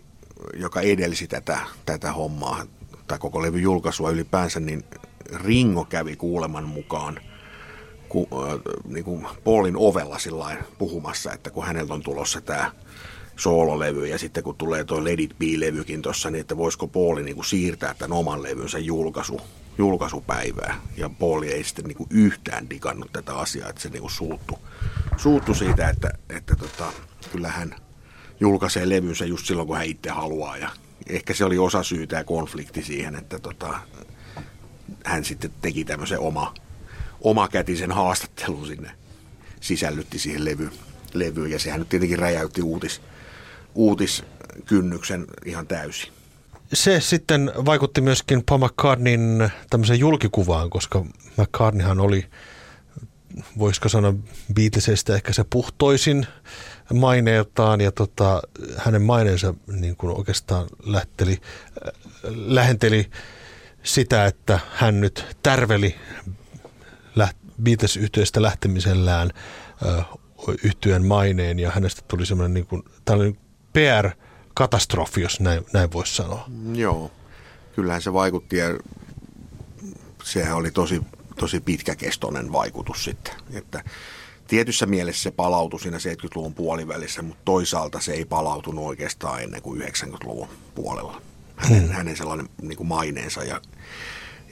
joka 0.54 0.82
edelsi 0.82 1.28
tätä, 1.28 1.60
tätä 1.86 2.12
hommaa, 2.12 2.66
tai 3.08 3.20
koko 3.20 3.42
levy 3.42 3.60
julkaisua 3.60 4.12
ylipäänsä, 4.12 4.60
niin 4.60 4.84
Ringo 5.36 5.86
kävi 5.86 6.16
kuuleman 6.16 6.68
mukaan 6.68 7.20
ku, 8.10 8.28
äh, 8.34 8.60
niin 8.88 9.06
kuin 9.06 9.28
Paulin 9.44 9.78
ovella 9.78 10.18
puhumassa, 10.78 11.34
että 11.34 11.50
kun 11.50 11.66
häneltä 11.66 11.94
on 11.94 12.02
tulossa 12.02 12.42
tämä 12.42 12.72
soololevy 13.36 14.08
ja 14.08 14.18
sitten 14.18 14.44
kun 14.44 14.56
tulee 14.56 14.84
tuo 14.84 15.04
Let 15.04 15.20
It 15.20 15.36
Be-levykin 15.40 16.02
tuossa, 16.02 16.30
niin 16.30 16.42
että 16.42 16.58
voisiko 16.58 16.88
Pauli 16.88 17.24
niin 17.24 17.36
kuin 17.36 17.46
siirtää 17.46 17.96
tämän 17.98 18.18
oman 18.18 18.44
levynsä 18.44 18.80
julkaisu, 18.80 19.42
julkaisupäivää. 19.78 20.82
Ja 20.98 21.10
Pauli 21.10 21.54
ei 21.54 21.64
sitten 21.64 21.86
niin 21.86 21.98
kuin 21.98 22.10
yhtään 22.12 22.70
digannut 22.70 23.12
tätä 23.14 23.38
asiaa, 23.38 23.70
että 23.70 23.82
se 23.82 23.90
niin 23.90 24.02
kuin 24.02 24.12
suuttu, 24.12 24.60
suuttu 25.18 25.54
siitä, 25.54 25.90
että, 25.90 26.10
että 26.30 26.56
tota, 26.56 26.94
kyllä 27.32 27.48
hän 27.48 27.76
julkaisee 28.40 28.90
levynsä 28.90 29.26
just 29.26 29.46
silloin, 29.46 29.68
kun 29.68 29.78
hän 29.78 29.86
itse 29.86 30.10
haluaa. 30.10 30.58
Ja 30.58 30.70
ehkä 31.10 31.34
se 31.34 31.46
oli 31.46 31.58
osa 31.58 31.84
syytä 31.84 32.16
ja 32.16 32.24
konflikti 32.24 32.84
siihen, 32.84 33.16
että 33.16 33.40
tota, 33.40 33.80
hän 35.04 35.26
sitten 35.26 35.52
teki 35.62 35.86
tämmöisen 35.86 36.20
oma, 36.20 36.54
omakätisen 37.22 37.92
haastattelun 37.92 38.68
sinne, 38.68 38.92
sisällytti 39.62 40.20
siihen 40.20 40.46
levy, 40.46 40.70
levyyn 41.14 41.52
ja 41.52 41.60
sehän 41.60 41.80
nyt 41.80 41.90
tietenkin 41.90 42.20
räjäytti 42.20 42.62
uutis, 42.62 43.02
uutiskynnyksen 43.76 45.26
ihan 45.46 45.68
täysin. 45.68 46.14
Se 46.74 47.00
sitten 47.00 47.52
vaikutti 47.66 48.02
myöskin 48.02 48.44
Paul 48.50 48.60
McCartneyn 48.60 49.52
tämmöiseen 49.70 50.00
julkikuvaan, 50.00 50.70
koska 50.70 51.06
McCartneyhan 51.38 52.00
oli, 52.00 52.26
voisiko 53.58 53.90
sanoa 53.90 54.14
Beatlesista 54.54 55.16
ehkä 55.16 55.34
se 55.34 55.44
puhtoisin 55.50 56.28
maineeltaan 56.94 57.82
ja 57.82 57.92
tota, 57.92 58.42
hänen 58.78 59.02
maineensa 59.02 59.54
niin 59.68 59.96
kuin 59.96 60.18
oikeastaan 60.18 60.68
lähteli, 60.86 61.42
lähenteli 62.28 63.10
sitä, 63.84 64.26
että 64.26 64.60
hän 64.74 65.02
nyt 65.02 65.38
tärveli 65.44 65.96
Beatles-yhtiöstä 67.64 68.42
lähtemisellään 68.42 69.30
yhtyön 70.64 71.06
maineen 71.06 71.60
ja 71.60 71.72
hänestä 71.72 72.02
tuli 72.08 72.26
semmoinen 72.26 72.54
niin 72.54 72.66
kuin, 72.66 72.84
tällainen 73.06 73.38
PR-katastrofi, 74.54 75.22
jos 75.22 75.40
näin, 75.40 75.66
näin 75.74 75.94
voisi 75.94 76.16
sanoa. 76.16 76.46
Joo, 76.74 77.12
kyllähän 77.76 78.02
se 78.02 78.14
vaikutti 78.14 78.58
ja 78.58 78.66
sehän 80.24 80.56
oli 80.56 80.72
tosi, 80.72 81.02
tosi 81.40 81.60
pitkäkestoinen 81.60 82.52
vaikutus 82.52 83.04
sitten, 83.04 83.34
että 83.54 83.84
tietyssä 84.48 84.86
mielessä 84.86 85.24
se 85.24 85.32
palautui 85.32 85.80
siinä 85.80 85.98
70-luvun 85.98 86.54
puolivälissä, 86.54 87.22
mutta 87.22 87.42
toisaalta 87.46 88.00
se 88.00 88.14
ei 88.14 88.26
palautunut 88.26 88.86
oikeastaan 88.86 89.44
ennen 89.44 89.62
kuin 89.62 89.82
90-luvun 89.82 90.48
puolella. 90.76 91.22
Hänen, 91.56 91.84
hmm. 91.84 91.92
hänen 91.92 92.18
sellainen 92.18 92.50
niin 92.62 92.78
kuin 92.78 92.88
maineensa 92.88 93.44
ja, 93.44 93.62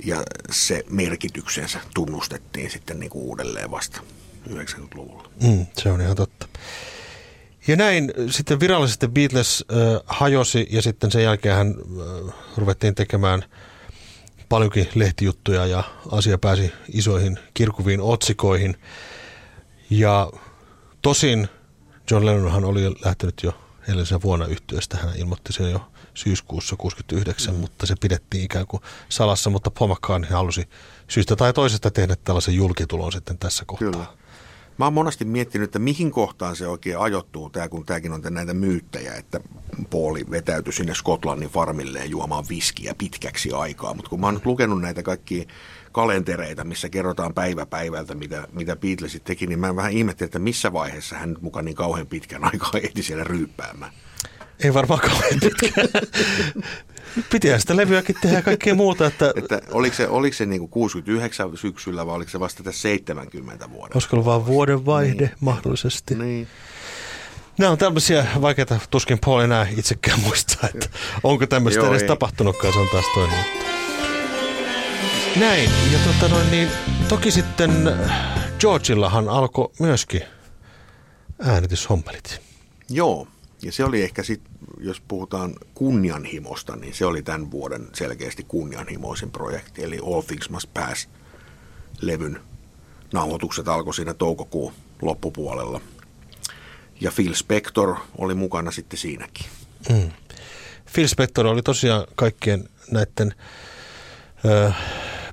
ja 0.05 0.23
se 0.51 0.85
merkityksensä 0.89 1.79
tunnustettiin 1.93 2.71
sitten 2.71 2.99
niin 2.99 3.09
kuin 3.09 3.23
uudelleen 3.23 3.71
vasta 3.71 4.01
90-luvulla. 4.49 5.29
Mm, 5.43 5.65
se 5.77 5.91
on 5.91 6.01
ihan 6.01 6.15
totta. 6.15 6.47
Ja 7.67 7.75
näin 7.75 8.13
sitten 8.29 8.59
virallisesti 8.59 9.07
Beatles 9.07 9.65
äh, 9.71 10.01
hajosi 10.05 10.67
ja 10.71 10.81
sitten 10.81 11.11
sen 11.11 11.23
jälkeen 11.23 11.55
hän 11.55 11.67
äh, 11.67 12.33
ruvettiin 12.57 12.95
tekemään 12.95 13.43
paljonkin 14.49 14.89
lehtijuttuja 14.95 15.65
ja 15.65 15.83
asia 16.11 16.37
pääsi 16.37 16.73
isoihin 16.93 17.39
kirkuviin 17.53 18.01
otsikoihin. 18.01 18.77
Ja 19.89 20.31
tosin 21.01 21.47
John 22.11 22.25
Lennonhan 22.25 22.65
oli 22.65 22.95
lähtenyt 23.05 23.43
jo 23.43 23.53
edellisen 23.87 24.21
vuonna 24.21 24.45
yhtiöstä. 24.45 24.97
Hän 24.97 25.15
ilmoitti 25.15 25.53
sen 25.53 25.71
jo 25.71 25.91
syyskuussa 26.13 26.75
69, 26.75 27.53
mm. 27.53 27.59
mutta 27.59 27.85
se 27.85 27.95
pidettiin 28.01 28.43
ikään 28.43 28.67
kuin 28.67 28.83
salassa, 29.09 29.49
mutta 29.49 29.87
McCartney 29.87 30.31
halusi 30.31 30.69
syystä 31.07 31.35
tai 31.35 31.53
toisesta 31.53 31.91
tehdä 31.91 32.15
tällaisen 32.23 32.55
julkitulon 32.55 33.11
sitten 33.11 33.37
tässä 33.37 33.63
kohtaa. 33.67 33.91
Kyllä. 33.91 34.20
Mä 34.77 34.85
oon 34.85 34.93
monesti 34.93 35.25
miettinyt, 35.25 35.65
että 35.65 35.79
mihin 35.79 36.11
kohtaan 36.11 36.55
se 36.55 36.67
oikein 36.67 36.99
ajoittuu, 36.99 37.49
tää, 37.49 37.69
kun 37.69 37.85
tämäkin 37.85 38.11
on 38.11 38.21
näitä 38.29 38.53
myyttejä, 38.53 39.13
että 39.13 39.39
Pauli 39.89 40.25
vetäytyi 40.31 40.73
sinne 40.73 40.95
Skotlannin 40.95 41.49
farmilleen 41.49 42.09
juomaan 42.09 42.45
viskiä 42.49 42.95
pitkäksi 42.97 43.51
aikaa. 43.51 43.93
Mutta 43.93 44.09
kun 44.09 44.19
mä 44.19 44.27
oon 44.27 44.33
nyt 44.33 44.45
lukenut 44.45 44.81
näitä 44.81 45.03
kaikkia 45.03 45.43
kalentereita, 45.91 46.63
missä 46.63 46.89
kerrotaan 46.89 47.33
päivä 47.33 47.65
päivältä, 47.65 48.15
mitä, 48.15 48.47
mitä 48.51 48.75
Beatlesit 48.75 49.23
teki, 49.23 49.47
niin 49.47 49.59
mä 49.59 49.75
vähän 49.75 49.91
ihmettelin, 49.91 50.27
että 50.27 50.39
missä 50.39 50.73
vaiheessa 50.73 51.15
hän 51.15 51.29
nyt 51.29 51.41
mukaan 51.41 51.65
niin 51.65 51.75
kauhean 51.75 52.07
pitkän 52.07 52.43
aikaa 52.43 52.71
ehti 52.83 53.03
siellä 53.03 53.23
ryyppäämään. 53.23 53.91
Ei 54.63 54.73
varmaan 54.73 54.99
kauhean 54.99 55.39
pitkään. 55.39 55.87
Pitihän 57.31 57.61
sitä 57.61 57.77
levyäkin 57.77 58.15
tehdä 58.21 58.35
ja 58.35 58.41
kaikkea 58.41 58.75
muuta. 58.75 59.05
Että... 59.05 59.33
että 59.35 59.61
oliko 59.71 59.95
se, 59.95 60.07
oliko 60.07 60.35
se 60.35 60.45
niin 60.45 60.59
kuin 60.59 60.69
69 60.69 61.57
syksyllä 61.57 62.05
vai 62.05 62.15
oliko 62.15 62.31
se 62.31 62.39
vasta 62.39 62.63
tässä 62.63 62.81
70 62.81 63.71
vuoden? 63.71 63.95
Olisiko 63.97 64.15
ollut 64.15 64.25
vaan 64.25 64.45
vuoden 64.45 64.85
vaihde 64.85 65.25
niin. 65.25 65.35
mahdollisesti? 65.39 66.15
Niin. 66.15 66.47
Nämä 67.57 67.71
on 67.71 67.77
tämmöisiä 67.77 68.25
vaikeita, 68.41 68.79
tuskin 68.89 69.19
Paul 69.25 69.39
enää 69.39 69.67
itsekään 69.77 70.19
muistaa, 70.19 70.69
että 70.75 70.89
onko 71.23 71.47
tämmöistä 71.47 71.81
Joo, 71.81 71.91
edes 71.91 72.01
ei. 72.01 72.07
tapahtunutkaan, 72.07 72.73
se 72.73 72.79
on 72.79 72.87
taas 72.91 73.05
toinen 73.13 73.45
Näin, 75.35 75.69
ja 75.91 75.99
tota 76.05 76.27
noin, 76.33 76.51
niin, 76.51 76.69
toki 77.07 77.31
sitten 77.31 77.71
Georgillahan 78.59 79.29
alkoi 79.29 79.69
myöskin 79.79 80.21
äänityshommelit. 81.39 82.41
Joo, 82.89 83.27
ja 83.61 83.71
se 83.71 83.83
oli 83.83 84.01
ehkä 84.01 84.23
sitten, 84.23 84.53
jos 84.79 85.01
puhutaan 85.07 85.53
kunnianhimosta, 85.73 86.75
niin 86.75 86.93
se 86.93 87.05
oli 87.05 87.21
tämän 87.21 87.51
vuoden 87.51 87.87
selkeästi 87.93 88.43
kunnianhimoisin 88.43 89.31
projekti, 89.31 89.83
eli 89.83 89.99
All 90.05 90.21
Things 90.21 90.49
Must 90.49 90.69
Pass 90.73 91.09
levyn 92.01 92.39
nauhoitukset 93.13 93.67
alkoi 93.67 93.93
siinä 93.93 94.13
toukokuun 94.13 94.73
loppupuolella. 95.01 95.81
Ja 97.01 97.11
Phil 97.15 97.33
Spector 97.33 97.95
oli 98.17 98.33
mukana 98.33 98.71
sitten 98.71 98.99
siinäkin. 98.99 99.45
Mm. 99.89 100.11
Phil 100.93 101.07
Spector 101.07 101.47
oli 101.47 101.61
tosiaan 101.61 102.07
kaikkien 102.15 102.69
näiden 102.91 103.35
äh, 104.45 104.75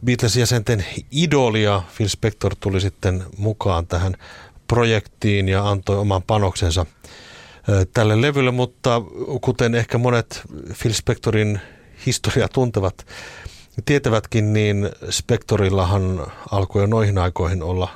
Beatles-jäsenten 0.04 0.84
idolia. 1.12 1.82
Phil 1.96 2.08
Spector 2.08 2.56
tuli 2.60 2.80
sitten 2.80 3.24
mukaan 3.36 3.86
tähän 3.86 4.14
projektiin 4.68 5.48
ja 5.48 5.68
antoi 5.68 5.98
oman 5.98 6.22
panoksensa– 6.22 6.86
tälle 7.94 8.22
levylle, 8.22 8.50
mutta 8.50 9.02
kuten 9.40 9.74
ehkä 9.74 9.98
monet 9.98 10.42
Phil 10.82 10.92
Spectorin 10.92 11.60
historia 12.06 12.48
tuntevat, 12.48 13.06
tietävätkin, 13.84 14.52
niin 14.52 14.90
Spectorillahan 15.10 16.26
alkoi 16.50 16.82
jo 16.82 16.86
noihin 16.86 17.18
aikoihin 17.18 17.62
olla 17.62 17.88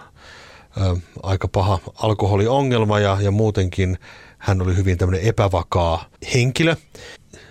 ö, 0.81 0.97
aika 1.23 1.49
paha 1.49 1.79
alkoholiongelma 1.95 3.01
ja, 3.01 3.19
ja 3.21 3.31
muutenkin 3.31 3.99
hän 4.39 4.63
oli 4.63 4.77
hyvin 4.77 4.99
tämmöinen 4.99 5.27
epävakaa 5.27 6.05
henkilö. 6.35 6.77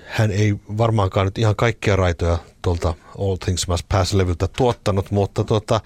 Hän 0.07 0.31
ei 0.31 0.55
varmaankaan 0.77 1.27
nyt 1.27 1.37
ihan 1.37 1.55
kaikkia 1.55 1.95
raitoja 1.95 2.37
tuolta 2.61 2.93
All 3.19 3.35
Things 3.35 3.67
Must 3.67 3.85
Pass-levyltä 3.89 4.47
tuottanut, 4.57 5.11
mutta 5.11 5.43
tuota, 5.43 5.81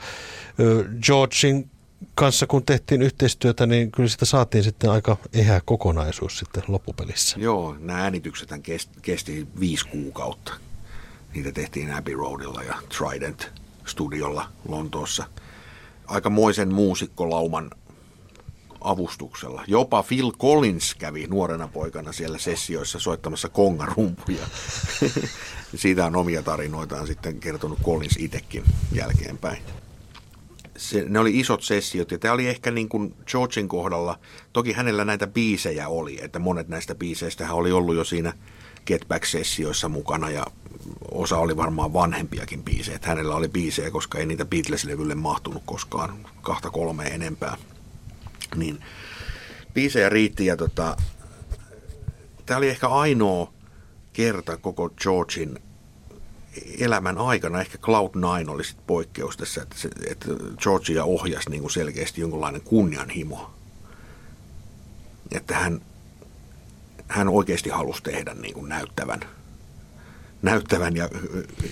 Georgein 1.06 1.70
kanssa, 2.16 2.48
kun 2.48 2.66
tehtiin 2.66 3.02
yhteistyötä, 3.02 3.66
niin 3.66 3.92
kyllä 3.92 4.10
sitä 4.10 4.26
saatiin 4.26 4.64
sitten 4.64 4.92
aika 4.92 5.18
ehä 5.34 5.62
kokonaisuus 5.66 6.40
sitten 6.40 6.64
loppupelissä. 6.68 7.40
Joo, 7.40 7.76
nämä 7.80 8.00
äänitykset 8.04 8.50
kesti, 8.64 9.00
kesti 9.02 9.48
viisi 9.60 9.88
kuukautta. 9.88 10.54
Niitä 11.34 11.52
tehtiin 11.52 11.94
Abbey 11.94 12.16
Roadilla 12.16 12.64
ja 12.64 12.76
Trident 12.98 13.52
Studiolla 13.86 14.50
Lontoossa. 14.68 15.24
Aikamoisen 16.08 16.74
muusikkolauman 16.74 17.72
avustuksella. 18.82 19.64
Jopa 19.68 20.04
Phil 20.04 20.32
Collins 20.32 20.96
kävi 20.96 21.28
nuorena 21.28 21.68
poikana 21.68 22.12
siellä 22.12 22.38
sessioissa 22.38 23.00
soittamassa 23.00 23.50
kongarumpuja. 23.50 24.48
Siitä 25.76 26.06
on 26.06 26.16
omia 26.16 26.44
tarinoitaan 26.44 27.08
sitten 27.08 27.40
kertonut 27.40 27.80
Collins 27.84 28.18
itsekin 28.20 28.64
jälkeenpäin 28.92 29.58
se, 30.78 31.06
ne 31.10 31.20
oli 31.20 31.40
isot 31.40 31.64
sessiot 31.64 32.12
ja 32.12 32.18
tämä 32.18 32.34
oli 32.34 32.48
ehkä 32.48 32.72
niin 32.72 32.90
kuin 32.90 33.16
Georgein 33.32 33.68
kohdalla, 33.68 34.20
toki 34.54 34.74
hänellä 34.74 35.06
näitä 35.06 35.28
biisejä 35.28 35.88
oli, 35.88 36.20
että 36.24 36.40
monet 36.40 36.68
näistä 36.68 36.96
biiseistä 36.96 37.54
oli 37.54 37.72
ollut 37.72 37.96
jo 37.96 38.04
siinä 38.04 38.34
Get 38.88 39.08
Back-sessioissa 39.08 39.90
mukana 39.90 40.30
ja 40.30 40.46
osa 41.12 41.38
oli 41.38 41.58
varmaan 41.58 41.94
vanhempiakin 41.94 42.64
biisejä. 42.64 42.96
Että 42.96 43.08
hänellä 43.08 43.36
oli 43.36 43.48
biisejä, 43.48 43.92
koska 43.92 44.20
ei 44.20 44.26
niitä 44.26 44.46
Beatles-levylle 44.46 45.16
mahtunut 45.16 45.64
koskaan 45.66 46.28
kahta 46.42 46.70
kolme 46.70 47.04
enempää. 47.04 47.58
Niin 48.56 48.80
biisejä 49.74 50.10
riitti 50.10 50.46
ja 50.46 50.58
tota, 50.58 50.98
tämä 52.46 52.58
oli 52.58 52.70
ehkä 52.70 52.88
ainoa 52.88 53.54
kerta 54.14 54.58
koko 54.58 54.90
Georgein 54.90 55.60
elämän 56.80 57.18
aikana 57.18 57.62
ehkä 57.62 57.78
Cloud9 57.78 58.50
oli 58.50 58.64
sit 58.64 58.78
poikkeus 58.88 59.38
tässä, 59.38 59.62
että, 59.62 59.76
se, 59.78 59.90
että 60.10 60.28
Georgia 60.58 61.04
ohjasi 61.04 61.50
niin 61.50 61.62
kuin 61.62 61.72
selkeästi 61.72 62.22
jonkunlainen 62.22 62.62
kunnianhimo. 62.62 63.54
Että 65.32 65.56
hän, 65.56 65.82
hän 67.08 67.30
oikeasti 67.30 67.70
halusi 67.70 68.04
tehdä 68.04 68.34
niin 68.34 68.54
kuin 68.54 68.70
näyttävän, 68.70 69.20
näyttävän 70.42 70.96
ja 70.96 71.10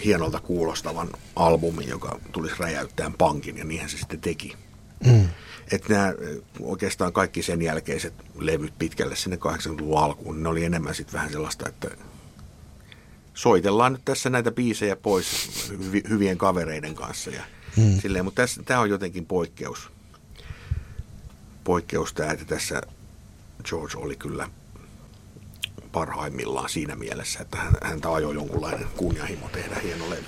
hienolta 0.06 0.40
kuulostavan 0.40 1.10
albumin, 1.36 1.90
joka 1.90 2.20
tulisi 2.32 2.56
räjäyttämään 2.60 3.14
pankin, 3.14 3.58
ja 3.58 3.64
niinhän 3.64 3.90
se 3.90 3.98
sitten 3.98 4.22
teki. 4.22 4.56
Mm. 5.06 5.30
Että 5.72 5.94
nämä 5.94 6.14
oikeastaan 6.60 7.14
kaikki 7.14 7.44
sen 7.44 7.62
jälkeiset 7.62 8.14
levyt 8.36 8.74
pitkälle 8.80 9.16
sinne 9.16 9.36
80-luvun 9.36 10.00
alkuun, 10.00 10.44
ne 10.44 10.50
oli 10.50 10.66
enemmän 10.66 10.96
sitten 10.96 11.14
vähän 11.14 11.32
sellaista, 11.32 11.70
että 11.70 11.88
soitellaan 13.34 13.94
nyt 13.94 14.02
tässä 14.06 14.30
näitä 14.30 14.52
biisejä 14.52 14.96
pois 14.96 15.50
hyvien 16.10 16.38
kavereiden 16.38 16.96
kanssa. 16.96 17.32
Ja 17.32 17.44
hmm. 17.76 18.00
silleen, 18.02 18.26
mutta 18.26 18.42
tässä, 18.42 18.64
tämä 18.64 18.80
on 18.80 18.90
jotenkin 18.90 19.26
poikkeus. 19.26 19.90
Poikkeus 21.64 22.14
tämä, 22.14 22.32
että 22.32 22.46
tässä 22.46 22.82
George 23.64 23.98
oli 23.98 24.16
kyllä 24.16 24.50
parhaimmillaan 25.92 26.70
siinä 26.70 26.96
mielessä, 26.96 27.40
että 27.42 27.58
hän, 27.58 27.74
häntä 27.84 28.14
ajoi 28.14 28.36
jonkunlainen 28.36 28.88
kunnianhimo 28.98 29.50
tehdä 29.52 29.76
hieno 29.84 30.10
levy. 30.10 30.26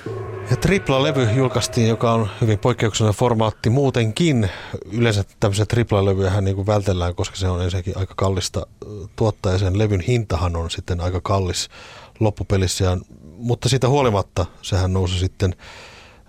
Ja 0.50 0.56
tripla-levy 0.56 1.32
julkaistiin, 1.36 1.88
joka 1.88 2.12
on 2.12 2.30
hyvin 2.42 2.60
poikkeuksellinen 2.60 3.20
formaatti 3.20 3.70
muutenkin. 3.70 4.50
Yleensä 4.92 5.24
tämmöisiä 5.40 5.66
tripla-levyjä 5.66 6.42
niin 6.42 6.56
kuin 6.56 6.68
vältellään, 6.68 7.16
koska 7.16 7.36
se 7.36 7.48
on 7.48 7.62
ensinnäkin 7.62 7.98
aika 7.98 8.14
kallista 8.18 8.68
tuottaa 9.16 9.52
ja 9.52 9.58
sen 9.58 9.78
levyn 9.78 10.02
hintahan 10.02 10.56
on 10.56 10.72
sitten 10.72 11.02
aika 11.02 11.22
kallis 11.22 11.70
loppupelissä. 12.20 12.86
Ja, 12.86 12.98
mutta 13.38 13.70
siitä 13.70 13.90
huolimatta 13.90 14.46
sehän 14.62 14.94
nousi 14.94 15.20
sitten 15.20 15.56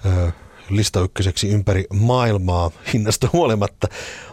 ö, 0.06 0.32
lista 0.70 1.00
ykköseksi 1.00 1.48
ympäri 1.48 1.84
maailmaa 1.92 2.70
hinnasta 2.92 3.28
huolimatta. 3.32 3.88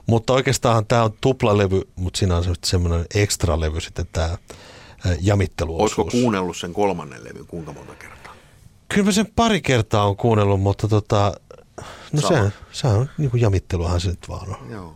Mutta 0.07 0.33
oikeastaan 0.33 0.85
tämä 0.85 1.03
on 1.03 1.13
tuplalevy, 1.21 1.81
mutta 1.95 2.17
siinä 2.17 2.37
on 2.37 2.43
semmoinen 2.63 3.05
ekstra 3.15 3.59
levy 3.59 3.81
sitten 3.81 4.05
tämä 4.11 4.37
jamitteluosuus. 5.21 5.99
Oletko 5.99 6.11
kuunnellut 6.11 6.57
sen 6.57 6.73
kolmannen 6.73 7.23
levyn 7.23 7.47
kuinka 7.47 7.73
monta 7.73 7.95
kertaa? 7.95 8.35
Kyllä 8.89 9.05
mä 9.05 9.11
sen 9.11 9.27
pari 9.35 9.61
kertaa 9.61 10.07
on 10.07 10.17
kuunnellut, 10.17 10.61
mutta 10.61 10.87
tota, 10.87 11.33
no 12.11 12.21
se, 12.21 12.51
se 12.71 12.87
on 12.87 13.09
niin 13.17 13.31
kuin 13.31 13.41
jamitteluhan 13.41 14.01
se 14.01 14.09
nyt 14.09 14.29
vaan 14.29 14.49
on. 14.49 14.71
Joo. 14.71 14.95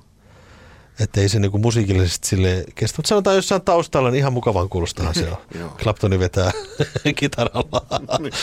Että 1.00 1.22
ei 1.22 1.30
se 1.30 1.40
niinku 1.40 1.58
musiikillisesti 1.58 2.28
sille 2.28 2.66
kestä. 2.76 2.98
Mutta 2.98 3.10
sanotaan 3.10 3.36
jossain 3.36 3.62
taustalla, 3.62 4.12
niin 4.12 4.20
ihan 4.20 4.34
mukavan 4.34 4.70
kuulostahan 4.70 5.16
se 5.16 5.28
on. 5.28 5.38
Claptoni 5.82 6.20
vetää 6.20 6.52
kitaralla. 7.16 7.86
Niin. 8.20 8.34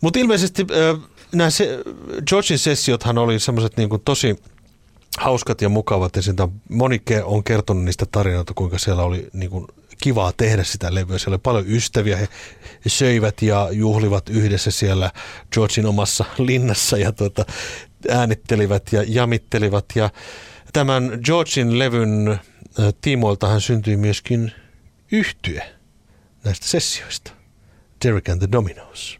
Mutta 0.00 0.18
ilmeisesti 0.18 0.66
nämä 1.32 1.50
se, 1.50 1.78
Georgin 2.28 2.58
sessiothan 2.58 3.18
oli 3.18 3.40
semmoiset 3.40 3.76
niinku 3.76 3.98
tosi 3.98 4.36
hauskat 5.18 5.62
ja 5.62 5.68
mukavat. 5.68 6.16
Ja 6.16 6.22
siitä 6.22 6.48
moni 6.70 7.02
on 7.24 7.44
kertonut 7.44 7.84
niistä 7.84 8.06
tarinoita, 8.12 8.54
kuinka 8.54 8.78
siellä 8.78 9.02
oli 9.02 9.28
niinku 9.32 9.66
kivaa 10.02 10.32
tehdä 10.36 10.64
sitä 10.64 10.94
levyä. 10.94 11.18
Siellä 11.18 11.34
oli 11.34 11.40
paljon 11.42 11.64
ystäviä, 11.68 12.16
he 12.16 12.28
söivät 12.86 13.42
ja 13.42 13.68
juhlivat 13.72 14.28
yhdessä 14.28 14.70
siellä 14.70 15.10
Georgin 15.52 15.86
omassa 15.86 16.24
linnassa 16.38 16.98
ja 16.98 17.12
tuota, 17.12 17.44
äänittelivät 18.10 18.92
ja 18.92 19.04
jamittelivat 19.08 19.84
ja 19.94 20.10
Tämän 20.72 21.18
Georgin 21.24 21.78
levyn 21.78 22.28
äh, 22.28 22.94
tiimoiltahan 23.00 23.60
syntyi 23.60 23.96
myöskin 23.96 24.52
yhtye 25.12 25.74
näistä 26.44 26.66
sessioista. 26.66 27.32
Derek 28.04 28.28
and 28.28 28.38
the 28.38 28.48
Dominos. 28.52 29.18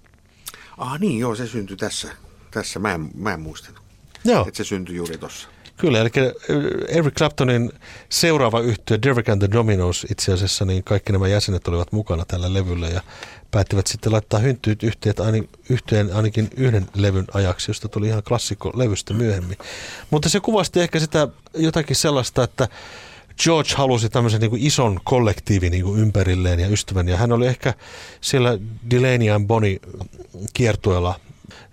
Ah 0.79 1.01
niin, 1.01 1.19
joo, 1.19 1.35
se 1.35 1.47
syntyi 1.47 1.77
tässä. 1.77 2.09
Tässä 2.51 2.79
mä 2.79 2.95
en, 2.95 3.11
mä 3.15 3.35
en 3.35 3.41
muistanut. 3.41 3.81
Joo. 4.25 4.45
Että 4.49 4.57
se 4.57 4.65
syntyi 4.65 4.97
juuri 4.97 5.19
tuossa. 5.19 5.49
Kyllä, 5.77 6.01
eli 6.01 6.11
äh, 6.17 6.25
Eric 6.89 7.15
Claptonin 7.15 7.73
seuraava 8.09 8.61
yhtiö, 8.61 8.99
Derek 9.03 9.29
and 9.29 9.39
the 9.39 9.51
Dominos, 9.53 10.07
itse 10.11 10.33
asiassa 10.33 10.65
niin 10.65 10.85
kaikki 10.85 11.13
nämä 11.13 11.29
jäsenet 11.29 11.69
olivat 11.69 11.93
mukana 11.93 12.25
tällä 12.25 12.55
levyllä 12.55 12.89
ja 12.89 13.01
päättivät 13.57 13.87
sitten 13.87 14.13
laittaa 14.13 14.41
hynttyyt 14.41 14.83
yhteen, 14.83 15.15
aini, 15.19 15.49
yhteen 15.71 16.13
ainakin 16.13 16.51
yhden 16.57 16.87
levyn 16.95 17.25
ajaksi, 17.35 17.71
josta 17.71 17.89
tuli 17.89 18.09
ihan 18.09 18.23
klassikko 18.23 18.73
levystä 18.75 19.15
myöhemmin. 19.15 19.59
Mutta 20.11 20.29
se 20.29 20.41
kuvasti 20.41 20.81
ehkä 20.81 20.99
sitä 20.99 21.29
jotakin 21.55 21.97
sellaista, 21.97 22.45
että 22.45 22.69
George 23.43 23.75
halusi 23.75 24.09
tämmöisen 24.09 24.41
niin 24.41 24.51
kuin 24.51 24.63
ison 24.63 25.01
kollektiivin 25.05 25.71
niin 25.71 25.85
kuin 25.85 26.01
ympärilleen 26.01 26.61
ja 26.61 26.69
ystävän. 26.69 27.09
Ja 27.09 27.17
hän 27.17 27.33
oli 27.33 27.47
ehkä 27.47 27.75
siellä 28.21 28.59
Delaney 28.91 29.31
and 29.31 29.47
Bonnie 29.47 29.81
kiertueella 30.55 31.21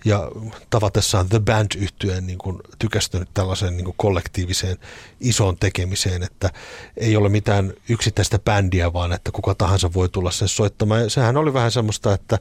ja 0.05 0.31
tavatessaan 0.69 1.29
The 1.29 1.39
band 1.39 1.67
yhtyeen 1.77 2.27
niin 2.27 2.37
kuin 2.37 2.59
tykästynyt 2.79 3.29
tällaiseen 3.33 3.77
niin 3.77 3.85
kuin 3.85 3.95
kollektiiviseen 3.97 4.77
isoon 5.19 5.57
tekemiseen, 5.57 6.23
että 6.23 6.49
ei 6.97 7.15
ole 7.15 7.29
mitään 7.29 7.73
yksittäistä 7.89 8.39
bändiä, 8.39 8.93
vaan 8.93 9.13
että 9.13 9.31
kuka 9.31 9.55
tahansa 9.55 9.93
voi 9.93 10.09
tulla 10.09 10.31
sen 10.31 10.47
soittamaan. 10.47 11.01
Ja 11.01 11.09
sehän 11.09 11.37
oli 11.37 11.53
vähän 11.53 11.71
semmoista, 11.71 12.13
että 12.13 12.39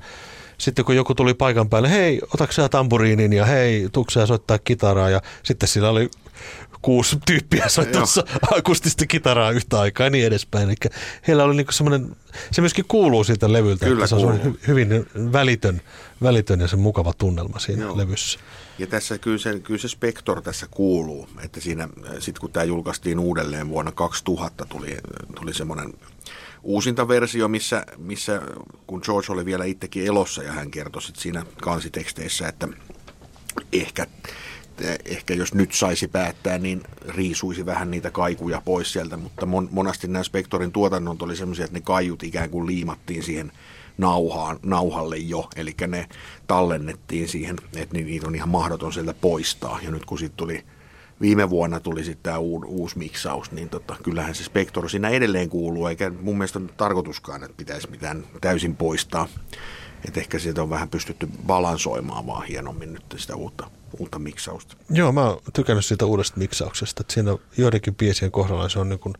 sitten 0.58 0.84
kun 0.84 0.96
joku 0.96 1.14
tuli 1.14 1.34
paikan 1.34 1.68
päälle, 1.68 1.90
hei, 1.90 2.20
otatko 2.34 2.68
tamburiinin 2.68 3.32
ja 3.32 3.46
hei, 3.46 3.88
tuuksia 3.92 4.26
soittaa 4.26 4.58
kitaraa 4.58 5.10
ja 5.10 5.20
sitten 5.42 5.68
sillä 5.68 5.90
oli 5.90 6.10
kuusi 6.82 7.16
tyyppiä 7.26 7.68
soittamassa 7.68 8.24
akustista 8.58 9.06
kitaraa 9.06 9.50
yhtä 9.50 9.80
aikaa 9.80 10.06
ja 10.06 10.10
niin 10.10 10.26
edespäin. 10.26 10.68
Eli 10.68 10.74
heillä 11.28 11.44
oli 11.44 11.54
niinku 11.54 11.72
semmoinen, 11.72 12.16
se 12.50 12.60
myöskin 12.60 12.84
kuuluu 12.88 13.24
siitä 13.24 13.52
levyltä, 13.52 13.86
Kyllä 13.86 14.04
että 14.04 14.06
se 14.20 14.26
on 14.26 14.44
hy, 14.44 14.60
hyvin 14.68 14.88
välitön, 15.32 15.82
välitön 16.22 16.60
ja 16.60 16.68
se 16.68 16.76
mukava 16.76 17.12
tunnelma 17.12 17.58
siinä 17.58 17.82
Joo. 17.82 17.96
levyssä. 17.96 18.38
Ja 18.78 18.86
tässä 18.86 19.18
kyllä 19.18 19.38
se, 19.38 19.60
kyllä 19.60 19.80
se 19.80 19.88
Spector 19.88 20.42
tässä 20.42 20.66
kuuluu, 20.70 21.28
että 21.44 21.60
siinä 21.60 21.88
sitten 22.18 22.40
kun 22.40 22.52
tämä 22.52 22.64
julkaistiin 22.64 23.18
uudelleen 23.18 23.68
vuonna 23.68 23.92
2000 23.92 24.66
tuli, 24.66 24.96
tuli 25.34 25.54
semmoinen 25.54 25.94
uusinta 26.62 27.08
versio, 27.08 27.48
missä, 27.48 27.86
missä 27.98 28.42
kun 28.86 29.00
George 29.04 29.32
oli 29.32 29.44
vielä 29.44 29.64
itsekin 29.64 30.06
elossa 30.06 30.42
ja 30.42 30.52
hän 30.52 30.70
kertoi 30.70 31.02
sit 31.02 31.16
siinä 31.16 31.46
kansiteksteissä, 31.62 32.48
että 32.48 32.68
ehkä 33.72 34.06
ehkä 35.04 35.34
jos 35.34 35.54
nyt 35.54 35.72
saisi 35.72 36.08
päättää, 36.08 36.58
niin 36.58 36.82
riisuisi 37.08 37.66
vähän 37.66 37.90
niitä 37.90 38.10
kaikuja 38.10 38.62
pois 38.64 38.92
sieltä, 38.92 39.16
mutta 39.16 39.46
mon, 39.46 39.68
monasti 39.72 40.08
nämä 40.08 40.22
Spektorin 40.22 40.72
tuotannot 40.72 41.22
oli 41.22 41.36
sellaisia, 41.36 41.64
että 41.64 41.78
ne 41.78 41.82
kaiut 41.84 42.22
ikään 42.22 42.50
kuin 42.50 42.66
liimattiin 42.66 43.22
siihen 43.22 43.52
nauhaan, 43.98 44.58
nauhalle 44.62 45.16
jo, 45.16 45.48
eli 45.56 45.74
ne 45.86 46.08
tallennettiin 46.46 47.28
siihen, 47.28 47.56
että 47.76 47.94
niitä 47.94 48.26
on 48.26 48.34
ihan 48.34 48.48
mahdoton 48.48 48.92
sieltä 48.92 49.14
poistaa. 49.14 49.78
Ja 49.82 49.90
nyt 49.90 50.04
kun 50.04 50.18
sitten 50.18 50.36
tuli 50.36 50.64
viime 51.20 51.50
vuonna 51.50 51.80
tuli 51.80 52.04
sitten 52.04 52.22
tämä 52.22 52.38
uusi, 52.38 52.66
uusi 52.66 52.98
miksaus, 52.98 53.52
niin 53.52 53.68
tota, 53.68 53.96
kyllähän 54.02 54.34
se 54.34 54.44
Spektor 54.44 54.90
siinä 54.90 55.08
edelleen 55.08 55.48
kuuluu, 55.48 55.86
eikä 55.86 56.10
mun 56.10 56.38
mielestä 56.38 56.58
ole 56.58 56.68
tarkoituskaan, 56.76 57.44
että 57.44 57.56
pitäisi 57.56 57.90
mitään 57.90 58.24
täysin 58.40 58.76
poistaa. 58.76 59.28
Että 60.04 60.20
ehkä 60.20 60.38
sieltä 60.38 60.62
on 60.62 60.70
vähän 60.70 60.88
pystytty 60.88 61.28
balansoimaan 61.46 62.26
vaan 62.26 62.46
hienommin 62.46 62.92
nyt 62.92 63.04
sitä 63.16 63.36
uutta 63.36 63.70
uutta 63.98 64.18
miksausta. 64.18 64.76
Joo, 64.90 65.12
mä 65.12 65.24
oon 65.24 65.40
tykännyt 65.52 65.84
siitä 65.84 66.06
uudesta 66.06 66.38
miksauksesta. 66.38 67.00
Että 67.00 67.14
siinä 67.14 67.36
joidenkin 67.56 67.94
biisien 67.94 68.30
kohdalla 68.30 68.68
se 68.68 68.78
on 68.78 68.88
niin 68.88 68.98
kuin 68.98 69.14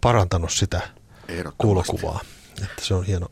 parantanut 0.00 0.52
sitä 0.52 0.80
kuulokuvaa. 1.58 2.20
Että 2.62 2.84
se 2.84 2.94
on 2.94 3.04
hieno, 3.04 3.28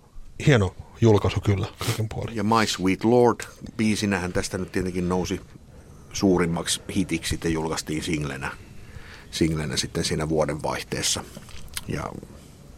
hieno 0.46 0.74
julkaisu 1.00 1.40
kyllä 1.40 1.66
kaiken 1.78 2.08
puolin. 2.08 2.36
Ja 2.36 2.44
My 2.44 2.66
Sweet 2.66 3.04
Lord 3.04 3.40
biisinähän 3.76 4.32
tästä 4.32 4.58
nyt 4.58 4.72
tietenkin 4.72 5.08
nousi 5.08 5.40
suurimmaksi 6.12 6.80
hitiksi 6.96 7.30
sitten 7.30 7.52
julkaistiin 7.52 8.02
singlenä, 8.02 8.50
singlenä 9.30 9.76
sitten 9.76 10.04
siinä 10.04 10.28
vuoden 10.28 10.62
vaihteessa. 10.62 11.24
Ja 11.88 12.12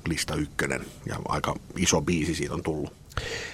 lista 0.08 0.34
ykkönen 0.34 0.86
ja 1.06 1.16
aika 1.28 1.54
iso 1.76 2.00
biisi 2.00 2.34
siitä 2.34 2.54
on 2.54 2.62
tullut. 2.62 2.97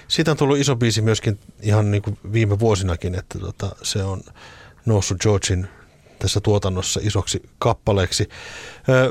Siitä 0.07 0.31
on 0.31 0.37
tullut 0.37 0.57
iso 0.57 0.75
biisi 0.75 1.01
myöskin 1.01 1.39
ihan 1.61 1.91
niin 1.91 2.01
kuin 2.01 2.17
viime 2.33 2.59
vuosinakin, 2.59 3.15
että 3.15 3.39
tota, 3.39 3.75
se 3.83 4.03
on 4.03 4.21
noussut 4.85 5.17
Georgein 5.21 5.67
tässä 6.19 6.39
tuotannossa 6.39 6.99
isoksi 7.03 7.41
kappaleeksi. 7.59 8.29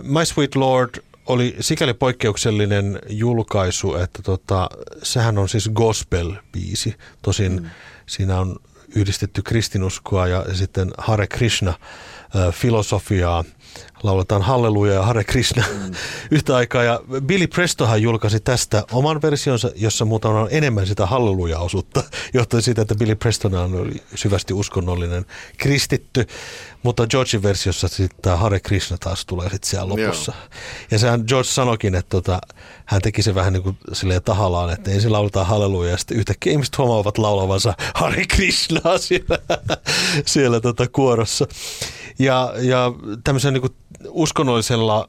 My 0.02 0.24
Sweet 0.24 0.54
Lord 0.54 0.94
oli 1.26 1.56
sikäli 1.60 1.94
poikkeuksellinen 1.94 2.98
julkaisu, 3.08 3.94
että 3.94 4.22
tota, 4.22 4.70
sehän 5.02 5.38
on 5.38 5.48
siis 5.48 5.70
gospel-biisi. 5.70 6.94
Tosin 7.22 7.62
mm. 7.62 7.70
siinä 8.06 8.40
on 8.40 8.56
yhdistetty 8.94 9.42
kristinuskoa 9.42 10.28
ja 10.28 10.44
sitten 10.54 10.90
Hare 10.98 11.26
Krishna 11.26 11.74
filosofiaa 12.52 13.44
lauletaan 14.02 14.42
Halleluja 14.42 14.92
ja 14.92 15.02
Hare 15.02 15.24
Krishna 15.24 15.64
mm. 15.68 15.94
yhtä 16.37 16.56
aikaa. 16.56 16.82
Ja 16.82 17.00
Billy 17.26 17.46
Prestohan 17.46 18.02
julkaisi 18.02 18.40
tästä 18.40 18.84
oman 18.92 19.22
versionsa, 19.22 19.70
jossa 19.76 20.04
muuten 20.04 20.30
on 20.30 20.48
enemmän 20.50 20.87
sitä 20.87 21.06
Halleluja-osuutta, 21.06 22.02
johtuen 22.34 22.62
siitä, 22.62 22.82
että 22.82 22.94
Billy 22.94 23.14
Preston 23.14 23.54
oli 23.54 24.02
syvästi 24.14 24.54
uskonnollinen 24.54 25.26
kristitty. 25.58 26.26
Mutta 26.82 27.06
Georgein 27.06 27.42
versiossa 27.42 27.88
sitten 27.88 28.18
tämä 28.22 28.37
Hare 28.37 28.60
Krishna 28.60 28.96
taas 28.98 29.26
tulee 29.26 29.50
sitten 29.50 29.70
siellä 29.70 29.88
lopussa. 29.88 30.32
Joo. 30.37 30.48
Ja 30.90 30.98
sehän 30.98 31.24
George 31.28 31.48
sanokin, 31.48 31.94
että 31.94 32.10
tota, 32.10 32.40
hän 32.84 33.02
teki 33.02 33.22
se 33.22 33.34
vähän 33.34 33.52
niin 33.52 33.62
kuin 33.62 33.76
silleen 33.92 34.22
tahallaan, 34.22 34.72
että 34.72 34.90
ensin 34.90 35.12
lauletaan 35.12 35.46
halleluja 35.46 35.90
ja 35.90 35.96
sitten 35.96 36.16
yhtäkkiä 36.16 36.52
ihmiset 36.52 36.78
huomaavat 36.78 37.18
laulavansa 37.18 37.74
Hare 37.94 38.24
Krishnaa 38.26 38.98
siellä, 38.98 39.38
siellä 40.26 40.60
tota 40.60 40.88
kuorossa. 40.88 41.46
Ja, 42.18 42.54
ja 42.58 42.92
tämmöisen 43.24 43.54
niin 43.54 43.63
uskonnollisella 44.08 45.08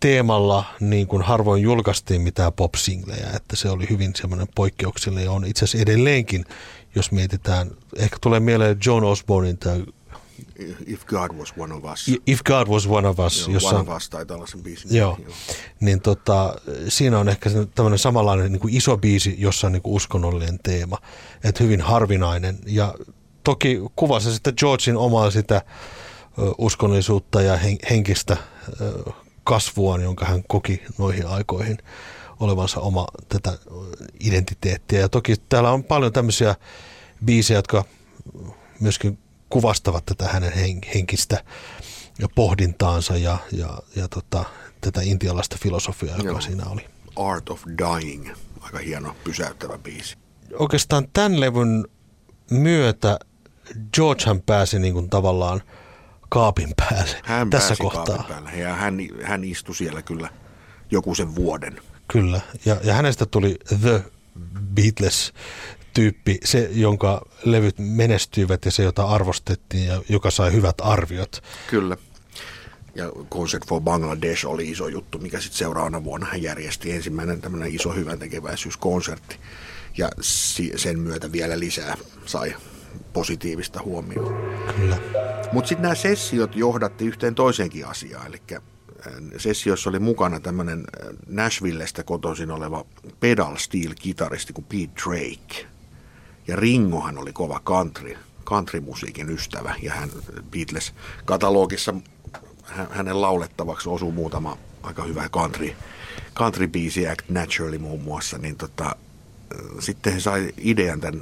teemalla 0.00 0.64
niin 0.80 1.06
kuin 1.06 1.22
harvoin 1.22 1.62
julkaistiin 1.62 2.20
mitään 2.20 2.52
pop-singlejä, 2.52 3.30
että 3.34 3.56
se 3.56 3.70
oli 3.70 3.86
hyvin 3.90 4.12
semmoinen 4.14 4.48
poikkeuksellinen 4.54 5.24
ja 5.24 5.32
on 5.32 5.44
itse 5.44 5.64
asiassa 5.64 5.82
edelleenkin, 5.82 6.44
jos 6.94 7.12
mietitään, 7.12 7.70
ehkä 7.96 8.16
tulee 8.20 8.40
mieleen 8.40 8.76
John 8.86 9.04
Osbornein 9.04 9.58
tämä 9.58 9.76
If 10.86 11.04
God 11.06 11.30
was 11.38 11.52
one 11.56 11.74
of 11.74 11.84
us. 11.84 12.10
If 12.26 12.42
God 12.42 12.68
was 12.68 12.86
one 12.86 13.08
of 13.08 13.18
us. 13.18 13.46
Joo, 13.46 13.54
jossa, 13.54 13.68
one 13.68 13.90
of 13.90 13.96
us 13.96 14.10
taitaa 14.10 14.36
olla 14.36 14.46
sen 14.46 14.62
biisin. 14.62 14.96
Joo. 14.96 15.18
joo. 15.22 15.34
Niin 15.80 16.00
tota, 16.00 16.54
siinä 16.88 17.18
on 17.18 17.28
ehkä 17.28 17.50
tämmöinen 17.74 17.98
samanlainen 17.98 18.52
niin 18.52 18.60
kuin 18.60 18.76
iso 18.76 18.96
biisi, 18.96 19.34
jossa 19.38 19.66
on 19.66 19.72
niin 19.72 19.82
kuin 19.82 19.94
uskonnollinen 19.94 20.58
teema. 20.62 20.98
Että 21.44 21.64
hyvin 21.64 21.80
harvinainen. 21.80 22.58
Ja 22.66 22.94
toki 23.44 23.80
kuvasi 23.96 24.32
sitten 24.32 24.54
Georgein 24.58 24.96
omaa 24.96 25.30
sitä 25.30 25.62
uskonnollisuutta 26.58 27.42
ja 27.42 27.58
henkistä 27.90 28.36
kasvua, 29.44 29.98
jonka 29.98 30.24
hän 30.24 30.42
koki 30.48 30.82
noihin 30.98 31.26
aikoihin 31.26 31.78
olevansa 32.40 32.80
oma 32.80 33.06
tätä 33.28 33.58
identiteettiä. 34.20 35.00
Ja 35.00 35.08
toki 35.08 35.34
täällä 35.48 35.70
on 35.70 35.84
paljon 35.84 36.12
tämmöisiä 36.12 36.54
biisejä, 37.24 37.58
jotka 37.58 37.84
myöskin 38.80 39.18
kuvastavat 39.48 40.04
tätä 40.04 40.28
hänen 40.28 40.52
henkistä 40.94 41.44
pohdintaansa 42.34 43.16
ja, 43.16 43.38
ja, 43.52 43.78
ja 43.96 44.08
tota, 44.08 44.44
tätä 44.80 45.00
intialaista 45.02 45.56
filosofiaa, 45.60 46.16
joka 46.16 46.28
Joo. 46.28 46.40
siinä 46.40 46.64
oli. 46.66 46.86
Art 47.16 47.50
of 47.50 47.62
Dying, 47.78 48.30
aika 48.60 48.78
hieno 48.78 49.16
pysäyttävä 49.24 49.78
biisi. 49.78 50.16
Oikeastaan 50.58 51.08
tämän 51.12 51.40
levyn 51.40 51.84
myötä 52.50 53.18
Georgehan 53.94 54.40
pääsi 54.40 54.78
niin 54.78 54.94
kuin 54.94 55.10
tavallaan 55.10 55.62
kaapin 56.30 56.70
päälle 56.76 57.16
hän 57.22 57.50
tässä 57.50 57.74
kohtaa. 57.78 58.24
Päälle 58.28 58.50
ja 58.50 58.74
hän, 58.74 58.98
hän 59.22 59.44
istui 59.44 59.74
siellä 59.74 60.02
kyllä 60.02 60.30
joku 60.90 61.14
sen 61.14 61.34
vuoden. 61.34 61.80
Kyllä, 62.08 62.40
ja, 62.64 62.76
ja 62.84 62.94
hänestä 62.94 63.26
tuli 63.26 63.58
The 63.80 64.04
Beatles 64.74 65.32
tyyppi, 65.94 66.38
se 66.44 66.68
jonka 66.72 67.26
levyt 67.44 67.74
menestyivät 67.78 68.64
ja 68.64 68.70
se 68.70 68.82
jota 68.82 69.04
arvostettiin 69.04 69.86
ja 69.86 70.02
joka 70.08 70.30
sai 70.30 70.52
hyvät 70.52 70.76
arviot. 70.80 71.42
Kyllä. 71.66 71.96
Ja 72.94 73.12
Concert 73.30 73.66
for 73.66 73.80
Bangladesh 73.80 74.46
oli 74.46 74.70
iso 74.70 74.88
juttu, 74.88 75.18
mikä 75.18 75.40
sitten 75.40 75.58
seuraavana 75.58 76.04
vuonna 76.04 76.26
hän 76.26 76.42
järjesti 76.42 76.92
ensimmäinen 76.92 77.40
tämmöinen 77.40 77.74
iso 77.74 77.92
hyvän 77.92 78.18
tekeväisyyskonsertti. 78.18 79.36
Ja 79.96 80.10
sen 80.76 80.98
myötä 80.98 81.32
vielä 81.32 81.58
lisää 81.58 81.96
sai 82.26 82.56
positiivista 83.12 83.82
huomioon. 83.82 84.34
Kyllä. 84.76 84.98
Mutta 85.52 85.68
sitten 85.68 85.82
nämä 85.82 85.94
sessiot 85.94 86.56
johdatti 86.56 87.06
yhteen 87.06 87.34
toiseenkin 87.34 87.86
asiaan, 87.86 88.26
eli 88.26 88.42
sessiossa 89.36 89.90
oli 89.90 89.98
mukana 89.98 90.40
tämmöinen 90.40 90.84
Nashvillestä 91.26 92.02
kotoisin 92.02 92.50
oleva 92.50 92.84
pedal 93.20 93.56
steel 93.56 93.94
kitaristi 94.00 94.52
kuin 94.52 94.64
Pete 94.64 95.02
Drake. 95.04 95.66
Ja 96.48 96.56
Ringohan 96.56 97.18
oli 97.18 97.32
kova 97.32 97.60
country, 97.64 98.16
countrymusiikin 98.44 99.30
ystävä 99.30 99.74
ja 99.82 99.92
hän 99.92 100.10
Beatles-katalogissa 100.50 101.94
hänen 102.90 103.20
laulettavaksi 103.20 103.88
osuu 103.88 104.12
muutama 104.12 104.58
aika 104.82 105.02
hyvä 105.02 105.28
country, 105.28 105.72
country-biisi, 106.34 107.12
Act 107.12 107.28
Naturally 107.28 107.78
muun 107.78 108.02
muassa, 108.02 108.38
niin 108.38 108.56
tota, 108.56 108.96
sitten 109.78 110.12
he 110.12 110.20
sai 110.20 110.52
idean 110.58 111.00
tämän 111.00 111.20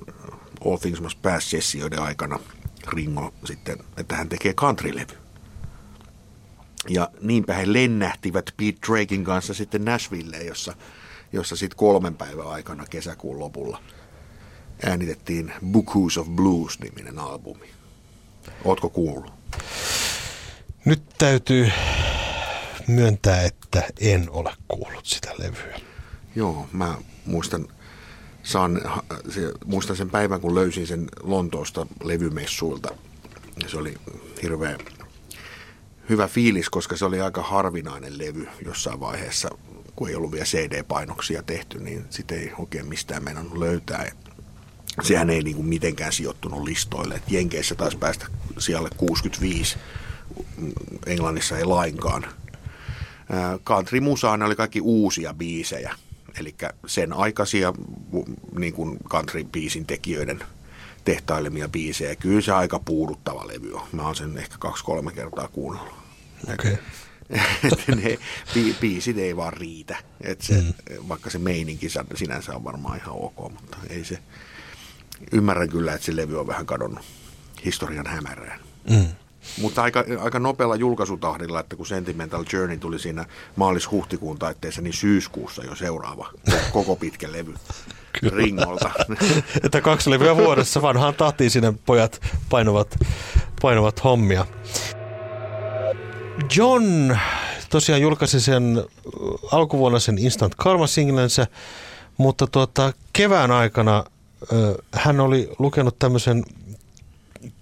All 0.66 0.76
Things 0.76 1.00
Must 1.00 1.22
Pass-sessioiden 1.22 2.02
aikana 2.02 2.38
Ringo 2.86 3.34
sitten, 3.44 3.78
että 3.96 4.16
hän 4.16 4.28
tekee 4.28 4.52
country-levy. 4.52 5.18
Ja 6.88 7.10
niinpä 7.20 7.54
he 7.54 7.72
lennähtivät 7.72 8.54
Pete 8.56 8.78
Drakein 8.86 9.24
kanssa 9.24 9.54
sitten 9.54 9.84
Nashvilleen, 9.84 10.46
jossa, 10.46 10.74
jossa 11.32 11.56
sitten 11.56 11.78
kolmen 11.78 12.14
päivän 12.14 12.46
aikana 12.46 12.86
kesäkuun 12.90 13.38
lopulla– 13.38 13.82
äänitettiin 14.86 15.52
Books 15.66 16.18
of 16.18 16.28
Blues-niminen 16.28 17.18
albumi. 17.18 17.70
Ootko 18.64 18.88
kuullut? 18.88 19.32
Nyt 20.84 21.02
täytyy 21.18 21.70
myöntää, 22.88 23.42
että 23.42 23.82
en 24.00 24.30
ole 24.30 24.52
kuullut 24.68 25.06
sitä 25.06 25.30
levyä. 25.38 25.80
Joo, 26.36 26.68
mä 26.72 26.94
muistan, 27.26 27.68
saan, 28.48 28.80
se, 29.28 29.52
muistan 29.64 29.96
sen 29.96 30.10
päivän, 30.10 30.40
kun 30.40 30.54
löysin 30.54 30.86
sen 30.86 31.08
Lontoosta 31.22 31.86
levymessuilta. 32.04 32.88
Se 33.66 33.76
oli 33.76 33.94
hirveä 34.42 34.78
hyvä 36.08 36.28
fiilis, 36.28 36.70
koska 36.70 36.96
se 36.96 37.04
oli 37.04 37.20
aika 37.20 37.42
harvinainen 37.42 38.18
levy 38.18 38.48
jossain 38.64 39.00
vaiheessa, 39.00 39.48
kun 39.96 40.08
ei 40.08 40.14
ollut 40.14 40.32
vielä 40.32 40.44
CD-painoksia 40.44 41.42
tehty, 41.42 41.78
niin 41.78 42.04
sitä 42.10 42.34
ei 42.34 42.52
oikein 42.58 42.86
mistään 42.86 43.24
meinannut 43.24 43.58
löytää 43.58 44.10
sehän 45.02 45.30
ei 45.30 45.42
niin 45.42 45.56
kuin 45.56 45.68
mitenkään 45.68 46.12
sijoittunut 46.12 46.62
listoille. 46.62 47.14
Et 47.14 47.30
Jenkeissä 47.30 47.74
taisi 47.74 47.96
päästä 47.96 48.26
siellä 48.58 48.88
65, 48.96 49.76
Englannissa 51.06 51.58
ei 51.58 51.64
lainkaan. 51.64 52.26
Country 53.64 54.00
Musaan 54.00 54.42
oli 54.42 54.56
kaikki 54.56 54.80
uusia 54.80 55.34
biisejä, 55.34 55.94
eli 56.40 56.54
sen 56.86 57.12
aikaisia 57.12 57.72
niin 58.58 58.72
kuin 58.72 58.98
country-biisin 59.08 59.86
tekijöiden 59.86 60.40
tehtailemia 61.04 61.68
biisejä. 61.68 62.16
Kyllä 62.16 62.40
se 62.40 62.52
aika 62.52 62.78
puuduttava 62.78 63.48
levy 63.48 63.72
on. 63.72 63.88
Mä 63.92 64.02
oon 64.02 64.16
sen 64.16 64.38
ehkä 64.38 64.56
kaksi-kolme 64.58 65.12
kertaa 65.12 65.48
kuunnellut. 65.48 65.94
Okay. 66.52 66.76
ne 68.02 68.18
bi- 68.54 68.74
biisit 68.80 69.18
ei 69.18 69.36
vaan 69.36 69.52
riitä. 69.52 69.96
Et 70.20 70.40
se, 70.40 70.54
mm. 70.54 70.72
Vaikka 71.08 71.30
se 71.30 71.38
meininki 71.38 71.88
sinänsä 72.14 72.54
on 72.54 72.64
varmaan 72.64 72.98
ihan 72.98 73.14
ok, 73.14 73.52
mutta 73.52 73.76
ei 73.90 74.04
se, 74.04 74.18
ymmärrän 75.32 75.68
kyllä, 75.68 75.94
että 75.94 76.04
se 76.04 76.16
levy 76.16 76.40
on 76.40 76.46
vähän 76.46 76.66
kadonnut 76.66 77.04
historian 77.64 78.06
hämärään. 78.06 78.60
Mm. 78.90 79.06
Mutta 79.60 79.82
aika, 79.82 80.04
aika 80.20 80.38
nopealla 80.38 80.76
julkaisutahdilla, 80.76 81.60
että 81.60 81.76
kun 81.76 81.86
Sentimental 81.86 82.44
Journey 82.52 82.76
tuli 82.78 82.98
siinä 82.98 83.24
maalis-huhtikuun 83.56 84.38
taitteessa, 84.38 84.82
niin 84.82 84.92
syyskuussa 84.92 85.64
jo 85.64 85.74
seuraava 85.74 86.30
koko 86.72 86.96
pitkä 86.96 87.32
levy 87.32 87.54
Kyllä. 88.20 88.36
Ringolta. 88.36 88.90
että 89.64 89.80
kaksi 89.80 90.10
levyä 90.10 90.36
vuodessa 90.36 90.82
vanhaan 90.82 91.14
tahtiin 91.14 91.50
sinne 91.50 91.74
pojat 91.86 92.20
painovat, 92.50 92.98
painovat 93.62 94.04
hommia. 94.04 94.46
John 96.56 97.16
tosiaan 97.70 98.02
julkaisi 98.02 98.40
sen 98.40 98.84
alkuvuonna 99.52 99.98
sen 99.98 100.18
Instant 100.18 100.54
Karma-singlensä, 100.54 101.46
mutta 102.16 102.46
tuota, 102.46 102.92
kevään 103.12 103.50
aikana– 103.50 104.04
hän 104.92 105.20
oli 105.20 105.50
lukenut 105.58 105.98
tämmöisen 105.98 106.44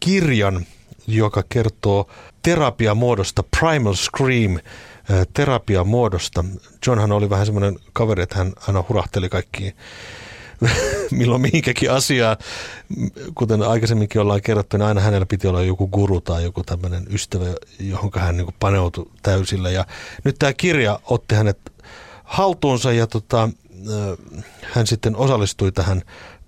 kirjan, 0.01 0.67
joka 1.07 1.43
kertoo 1.49 2.11
terapiamuodosta, 2.43 3.45
Primal 3.61 3.95
Scream 3.95 4.59
terapiamuodosta. 5.33 6.45
Johnhan 6.87 7.13
oli 7.13 7.31
vähän 7.31 7.47
semmoinen 7.47 7.79
kaveri, 7.93 8.23
että 8.23 8.39
hän 8.39 8.53
aina 8.69 8.85
hurahteli 8.89 9.29
kaikkiin 9.29 9.77
milloin 11.11 11.41
mihinkäkin 11.43 11.93
asiaa. 11.93 12.37
Kuten 13.35 13.63
aikaisemminkin 13.63 14.21
ollaan 14.21 14.43
kerrottu, 14.43 14.77
niin 14.77 14.87
aina 14.87 15.01
hänellä 15.01 15.27
piti 15.27 15.47
olla 15.47 15.63
joku 15.63 15.89
guru 15.89 16.21
tai 16.21 16.45
joku 16.45 16.63
tämmöinen 16.63 17.07
ystävä, 17.11 17.45
johon 17.81 18.11
hän 18.17 18.37
niin 18.37 18.55
paneutui 18.61 19.11
täysillä. 19.23 19.71
Ja 19.71 19.87
nyt 20.25 20.37
tämä 20.39 20.53
kirja 20.53 21.01
otti 21.05 21.35
hänet 21.35 21.59
haltuunsa 22.25 22.93
ja 22.93 23.07
tota, 23.07 23.49
hän 24.63 24.87
sitten 24.87 25.17
osallistui 25.17 25.73
tähän 25.73 26.03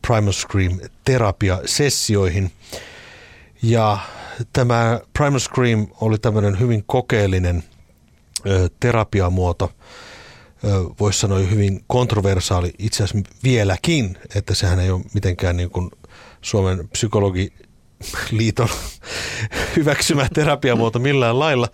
Primal 0.06 0.32
Scream 0.32 0.80
terapiasessioihin. 1.04 2.52
Ja 3.62 3.98
tämä 4.52 5.00
Primal 5.12 5.38
Scream 5.38 5.86
oli 6.00 6.18
tämmöinen 6.18 6.60
hyvin 6.60 6.84
kokeellinen 6.86 7.64
ö, 8.46 8.70
terapiamuoto, 8.80 9.72
voisi 11.00 11.18
sanoa 11.18 11.38
hyvin 11.38 11.84
kontroversaali 11.86 12.72
itse 12.78 13.04
asiassa 13.04 13.30
vieläkin, 13.44 14.18
että 14.34 14.54
sehän 14.54 14.80
ei 14.80 14.90
ole 14.90 15.04
mitenkään 15.14 15.56
niin 15.56 15.70
kuin 15.70 15.90
Suomen 16.42 16.88
psykologiliiton 16.88 18.68
hyväksymä 19.76 20.28
terapiamuoto 20.34 20.98
millään 20.98 21.38
lailla. 21.38 21.68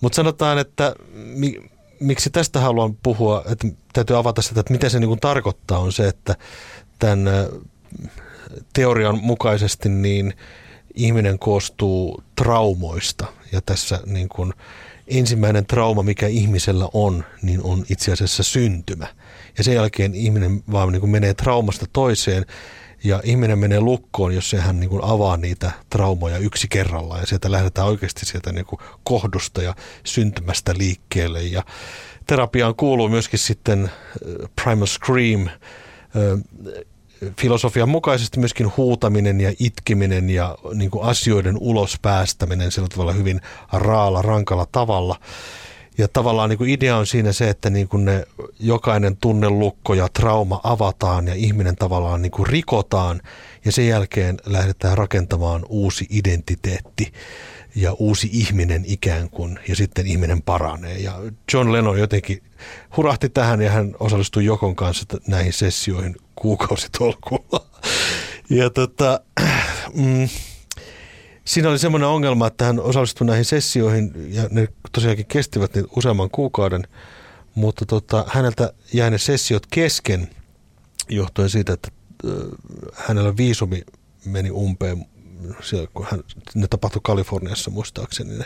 Mutta 0.00 0.16
sanotaan, 0.16 0.58
että 0.58 0.94
mi, 1.14 1.56
miksi 2.00 2.30
tästä 2.30 2.60
haluan 2.60 2.96
puhua, 3.02 3.44
että 3.50 3.68
täytyy 3.92 4.18
avata 4.18 4.42
sitä, 4.42 4.60
että 4.60 4.72
mitä 4.72 4.88
se 4.88 5.00
niin 5.00 5.08
kuin 5.08 5.20
tarkoittaa, 5.20 5.78
on 5.78 5.92
se, 5.92 6.08
että 6.08 6.36
tämän 6.98 7.28
teorian 8.72 9.18
mukaisesti 9.22 9.88
niin 9.88 10.34
ihminen 10.94 11.38
koostuu 11.38 12.22
traumoista. 12.36 13.26
Ja 13.52 13.60
tässä 13.60 14.00
niin 14.06 14.28
kuin 14.28 14.52
ensimmäinen 15.08 15.66
trauma, 15.66 16.02
mikä 16.02 16.26
ihmisellä 16.26 16.88
on, 16.92 17.24
niin 17.42 17.60
on 17.62 17.84
itse 17.88 18.12
asiassa 18.12 18.42
syntymä. 18.42 19.06
Ja 19.58 19.64
sen 19.64 19.74
jälkeen 19.74 20.14
ihminen 20.14 20.62
vaan 20.72 20.92
niin 20.92 21.00
kuin 21.00 21.10
menee 21.10 21.34
traumasta 21.34 21.86
toiseen 21.92 22.46
ja 23.04 23.20
ihminen 23.24 23.58
menee 23.58 23.80
lukkoon, 23.80 24.34
jos 24.34 24.56
hän 24.58 24.80
niin 24.80 24.90
kuin 24.90 25.04
avaa 25.04 25.36
niitä 25.36 25.70
traumoja 25.90 26.38
yksi 26.38 26.68
kerrallaan 26.68 27.20
ja 27.20 27.26
sieltä 27.26 27.50
lähdetään 27.50 27.86
oikeasti 27.86 28.26
sieltä 28.26 28.52
niin 28.52 28.66
kuin 28.66 28.78
kohdusta 29.04 29.62
ja 29.62 29.74
syntymästä 30.04 30.74
liikkeelle. 30.78 31.42
Ja 31.42 31.62
terapiaan 32.26 32.74
kuuluu 32.74 33.08
myöskin 33.08 33.38
sitten 33.38 33.90
Primal 34.62 34.86
Scream, 34.86 35.48
filosofian 37.40 37.88
mukaisesti 37.88 38.38
myöskin 38.38 38.76
huutaminen 38.76 39.40
ja 39.40 39.52
itkeminen 39.58 40.30
ja 40.30 40.58
niin 40.74 40.90
kuin 40.90 41.04
asioiden 41.04 41.56
ulos 41.60 41.98
päästäminen 42.02 42.72
sillä 42.72 42.88
tavalla 42.88 43.12
hyvin 43.12 43.40
raalla, 43.72 44.22
rankalla 44.22 44.66
tavalla. 44.72 45.16
Ja 45.98 46.08
tavallaan 46.08 46.50
niin 46.50 46.58
kuin 46.58 46.70
idea 46.70 46.96
on 46.96 47.06
siinä 47.06 47.32
se, 47.32 47.50
että 47.50 47.70
niin 47.70 47.88
kuin 47.88 48.04
ne 48.04 48.24
jokainen 48.60 49.16
tunnelukko 49.16 49.94
ja 49.94 50.08
trauma 50.12 50.60
avataan 50.64 51.28
ja 51.28 51.34
ihminen 51.34 51.76
tavallaan 51.76 52.22
niin 52.22 52.32
kuin 52.32 52.46
rikotaan 52.46 53.20
ja 53.64 53.72
sen 53.72 53.88
jälkeen 53.88 54.36
lähdetään 54.46 54.98
rakentamaan 54.98 55.62
uusi 55.68 56.06
identiteetti 56.10 57.12
ja 57.74 57.92
uusi 57.92 58.30
ihminen 58.32 58.84
ikään 58.86 59.30
kuin 59.30 59.58
ja 59.68 59.76
sitten 59.76 60.06
ihminen 60.06 60.42
paranee. 60.42 60.98
Ja 60.98 61.20
John 61.52 61.72
Lennon 61.72 61.98
jotenkin 61.98 62.42
hurahti 62.96 63.28
tähän 63.28 63.62
ja 63.62 63.70
hän 63.70 63.94
osallistui 64.00 64.44
Jokon 64.44 64.76
kanssa 64.76 65.06
näihin 65.26 65.52
sessioihin 65.52 66.16
kuukausitolkulla. 66.42 67.66
Ja 68.50 68.70
tota, 68.70 69.20
mm, 69.94 70.28
siinä 71.44 71.68
oli 71.68 71.78
semmoinen 71.78 72.08
ongelma, 72.08 72.46
että 72.46 72.64
hän 72.64 72.80
osallistui 72.80 73.26
näihin 73.26 73.44
sessioihin 73.44 74.12
ja 74.34 74.42
ne 74.50 74.68
tosiaankin 74.92 75.26
kestivät 75.26 75.74
niin 75.74 75.86
useamman 75.96 76.30
kuukauden, 76.30 76.82
mutta 77.54 77.86
tota, 77.86 78.24
häneltä 78.28 78.72
jäi 78.92 79.10
ne 79.10 79.18
sessiot 79.18 79.66
kesken 79.66 80.30
johtuen 81.08 81.50
siitä, 81.50 81.72
että 81.72 81.88
äh, 82.26 82.32
hänellä 82.94 83.36
viisumi 83.36 83.82
meni 84.24 84.50
umpeen, 84.50 85.06
siellä, 85.62 85.88
kun 85.94 86.06
hän, 86.10 86.20
ne 86.54 86.66
tapahtui 86.68 87.00
Kaliforniassa 87.04 87.70
muistaakseni 87.70 88.38
ne 88.38 88.44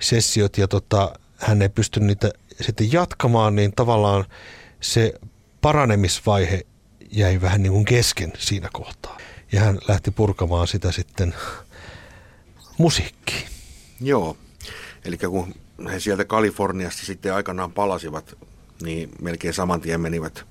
sessiot 0.00 0.58
ja 0.58 0.68
tota, 0.68 1.18
hän 1.36 1.62
ei 1.62 1.68
pystynyt 1.68 2.06
niitä 2.06 2.30
sitten 2.60 2.92
jatkamaan, 2.92 3.56
niin 3.56 3.72
tavallaan 3.72 4.24
se 4.80 5.14
paranemisvaihe 5.60 6.66
jäi 7.14 7.40
vähän 7.40 7.62
niin 7.62 7.72
kuin 7.72 7.84
kesken 7.84 8.32
siinä 8.38 8.68
kohtaa. 8.72 9.18
Ja 9.52 9.60
hän 9.60 9.78
lähti 9.88 10.10
purkamaan 10.10 10.66
sitä 10.66 10.92
sitten 10.92 11.34
musiikkiin. 12.78 13.48
Joo, 14.00 14.36
eli 15.04 15.18
kun 15.18 15.54
he 15.92 16.00
sieltä 16.00 16.24
Kaliforniasta 16.24 17.06
sitten 17.06 17.34
aikanaan 17.34 17.72
palasivat, 17.72 18.36
niin 18.82 19.10
melkein 19.22 19.54
saman 19.54 19.80
tien 19.80 20.00
menivät 20.00 20.44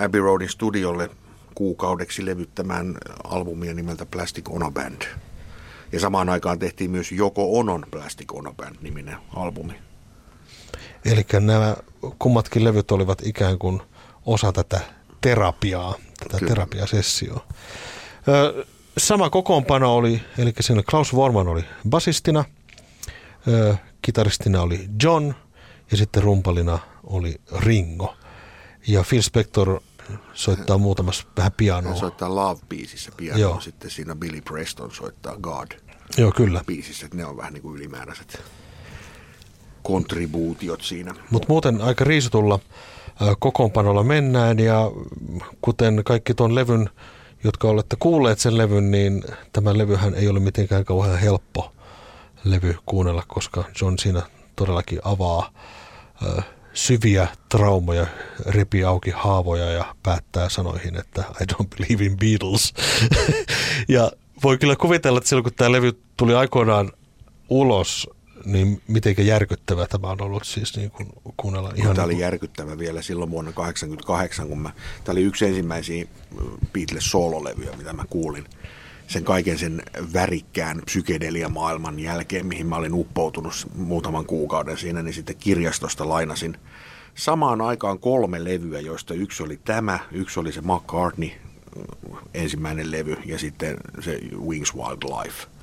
Abbey 0.00 0.20
Roadin 0.20 0.48
studiolle 0.48 1.10
kuukaudeksi 1.54 2.26
levyttämään 2.26 2.98
albumia 3.24 3.74
nimeltä 3.74 4.06
Plastic 4.06 4.50
Ono 4.50 4.70
Band. 4.70 5.02
Ja 5.92 6.00
samaan 6.00 6.28
aikaan 6.28 6.58
tehtiin 6.58 6.90
myös 6.90 7.12
Joko 7.12 7.58
Onon 7.58 7.86
Plastic 7.90 8.34
Ono 8.34 8.52
Band 8.52 8.76
niminen 8.80 9.16
albumi. 9.36 9.74
Eli 11.04 11.26
nämä 11.40 11.76
kummatkin 12.18 12.64
levyt 12.64 12.90
olivat 12.90 13.18
ikään 13.24 13.58
kuin 13.58 13.82
osa 14.26 14.52
tätä 14.52 14.80
terapiaa, 15.24 15.94
tätä 16.18 16.38
Kyllä. 16.38 16.48
terapiasessioa. 16.48 17.46
Sama 18.98 19.30
kokoonpano 19.30 19.96
oli, 19.96 20.22
eli 20.38 20.52
siinä 20.60 20.82
Klaus 20.90 21.14
Vorman 21.14 21.48
oli 21.48 21.64
basistina, 21.88 22.44
kitaristina 24.02 24.62
oli 24.62 24.88
John 25.02 25.34
ja 25.90 25.96
sitten 25.96 26.22
rumpalina 26.22 26.78
oli 27.04 27.34
Ringo. 27.58 28.16
Ja 28.86 29.04
Phil 29.08 29.22
Spector 29.22 29.80
soittaa 30.32 30.78
muutamassa 30.78 31.26
vähän 31.36 31.52
pianoa. 31.52 31.90
Hän 31.90 32.00
soittaa 32.00 32.28
Love-biisissä 32.28 33.12
pianoa, 33.16 33.40
Joo. 33.40 33.60
sitten 33.60 33.90
siinä 33.90 34.14
Billy 34.14 34.40
Preston 34.40 34.90
soittaa 34.90 35.36
God. 35.36 35.66
Joo, 36.18 36.32
kyllä. 36.32 36.64
Biisissä, 36.66 37.06
että 37.06 37.16
ne 37.16 37.24
on 37.24 37.36
vähän 37.36 37.52
niin 37.52 37.62
kuin 37.62 37.76
ylimääräiset 37.76 38.42
kontribuutiot 39.84 40.82
siinä. 40.82 41.14
Mutta 41.30 41.48
muuten 41.48 41.80
aika 41.80 42.04
riisutulla 42.04 42.58
kokoonpanolla 43.38 44.02
mennään 44.02 44.58
ja 44.58 44.90
kuten 45.60 46.02
kaikki 46.04 46.34
tuon 46.34 46.54
levyn, 46.54 46.90
jotka 47.44 47.68
olette 47.68 47.96
kuulleet 47.98 48.38
sen 48.38 48.58
levyn, 48.58 48.90
niin 48.90 49.24
tämä 49.52 49.78
levyhän 49.78 50.14
ei 50.14 50.28
ole 50.28 50.40
mitenkään 50.40 50.84
kauhean 50.84 51.18
helppo 51.18 51.72
levy 52.44 52.76
kuunnella, 52.86 53.22
koska 53.28 53.64
John 53.80 53.98
siinä 53.98 54.22
todellakin 54.56 54.98
avaa 55.04 55.50
syviä 56.74 57.28
traumoja, 57.48 58.06
repii 58.46 58.84
auki 58.84 59.10
haavoja 59.10 59.70
ja 59.70 59.94
päättää 60.02 60.48
sanoihin, 60.48 60.96
että 60.96 61.24
I 61.40 61.44
don't 61.52 61.66
believe 61.76 62.04
in 62.04 62.16
Beatles. 62.16 62.74
ja 63.88 64.10
voi 64.42 64.58
kyllä 64.58 64.76
kuvitella, 64.76 65.18
että 65.18 65.28
silloin 65.28 65.44
kun 65.44 65.52
tämä 65.54 65.72
levy 65.72 66.00
tuli 66.16 66.34
aikoinaan 66.34 66.92
ulos, 67.48 68.10
niin 68.44 68.82
miten 68.88 69.14
järkyttävä 69.18 69.86
tämä 69.86 70.10
on 70.10 70.22
ollut 70.22 70.44
siis 70.44 70.76
niin 70.76 70.90
kuin 70.90 71.08
kuunnella 71.36 71.72
ihan... 71.74 71.88
No, 71.88 71.94
tämä 71.94 72.04
oli 72.04 72.18
järkyttävä 72.18 72.78
vielä 72.78 73.02
silloin 73.02 73.30
vuonna 73.30 73.52
1988, 73.52 74.48
kun 74.48 74.58
mä, 74.58 74.70
tämä 75.04 75.12
oli 75.12 75.22
yksi 75.22 75.44
ensimmäisiä 75.44 76.06
Beatles 76.72 77.10
soololevyjä, 77.10 77.76
mitä 77.76 77.92
mä 77.92 78.04
kuulin. 78.10 78.44
Sen 79.08 79.24
kaiken 79.24 79.58
sen 79.58 79.82
värikkään 80.12 80.82
psykedelia-maailman 80.84 82.00
jälkeen, 82.00 82.46
mihin 82.46 82.66
mä 82.66 82.76
olin 82.76 82.94
uppoutunut 82.94 83.66
muutaman 83.74 84.26
kuukauden 84.26 84.78
siinä, 84.78 85.02
niin 85.02 85.14
sitten 85.14 85.36
kirjastosta 85.36 86.08
lainasin 86.08 86.56
samaan 87.14 87.60
aikaan 87.60 87.98
kolme 87.98 88.44
levyä, 88.44 88.80
joista 88.80 89.14
yksi 89.14 89.42
oli 89.42 89.60
tämä, 89.64 89.98
yksi 90.12 90.40
oli 90.40 90.52
se 90.52 90.60
McCartney 90.60 91.30
ensimmäinen 92.34 92.90
levy 92.90 93.16
ja 93.24 93.38
sitten 93.38 93.76
se 94.00 94.20
Wings 94.46 94.74
Wild 94.74 95.02
Life 95.02 95.53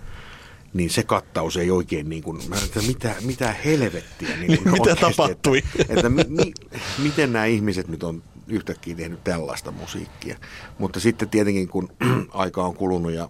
niin 0.73 0.89
se 0.89 1.03
kattaus 1.03 1.57
ei 1.57 1.71
oikein 1.71 2.09
niin 2.09 2.23
kuin, 2.23 2.49
mä 2.49 2.55
että 2.55 2.81
mitä, 2.81 3.15
mitä 3.21 3.55
helvettiä. 3.65 4.37
Niin 4.37 4.47
kuin 4.63 4.71
mitä 4.71 4.81
oikeasti, 4.81 5.01
tapahtui? 5.01 5.57
Että, 5.57 5.93
että 5.93 6.09
mi, 6.09 6.23
mi, 6.27 6.53
miten 6.97 7.33
nämä 7.33 7.45
ihmiset 7.45 7.87
nyt 7.87 8.03
on 8.03 8.23
yhtäkkiä 8.47 8.95
tehnyt 8.95 9.23
tällaista 9.23 9.71
musiikkia. 9.71 10.37
Mutta 10.77 10.99
sitten 10.99 11.29
tietenkin 11.29 11.67
kun 11.67 11.89
aika 12.33 12.63
on 12.63 12.75
kulunut 12.75 13.11
ja 13.11 13.29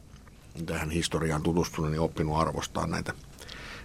tähän 0.65 0.91
historiaan 0.91 1.41
tutustunut, 1.43 1.91
niin 1.91 2.01
oppinut 2.01 2.37
arvostaa 2.37 2.87
näitä, 2.87 3.13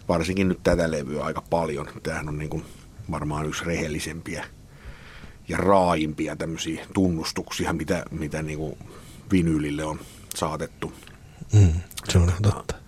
varsinkin 0.08 0.48
nyt 0.48 0.62
tätä 0.62 0.90
levyä 0.90 1.24
aika 1.24 1.42
paljon. 1.50 1.88
Tämähän 2.02 2.28
on 2.28 2.38
niin 2.38 2.50
kuin 2.50 2.64
varmaan 3.10 3.46
yksi 3.46 3.64
rehellisempiä 3.64 4.46
ja 5.48 5.56
raaimpia 5.56 6.36
tämmöisiä 6.36 6.86
tunnustuksia, 6.94 7.72
mitä, 7.72 8.04
mitä 8.10 8.42
niin 8.42 8.58
kuin 8.58 8.78
vinyylille 9.32 9.84
on 9.84 10.00
saatettu. 10.34 10.92
Mm, 11.52 11.72
se 12.08 12.18
on 12.18 12.32
totta. 12.42 12.85